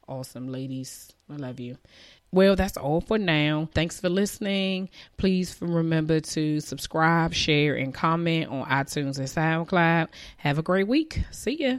awesome 0.09 0.49
ladies. 0.49 1.13
I 1.31 1.37
love 1.37 1.61
you. 1.61 1.79
Well, 2.33 2.57
that's 2.57 2.77
all 2.77 3.01
for 3.01 3.17
now. 3.17 3.69
Thanks 3.77 4.01
for 4.01 4.09
listening. 4.09 4.91
Please 5.19 5.57
remember 5.61 6.19
to 6.19 6.59
subscribe, 6.59 7.35
share, 7.35 7.77
and 7.77 7.95
comment 7.95 8.51
on 8.51 8.67
iTunes 8.67 9.19
and 9.19 9.29
SoundCloud. 9.69 10.09
Have 10.39 10.59
a 10.59 10.63
great 10.63 10.89
week. 10.89 11.21
See 11.31 11.63
ya. 11.63 11.79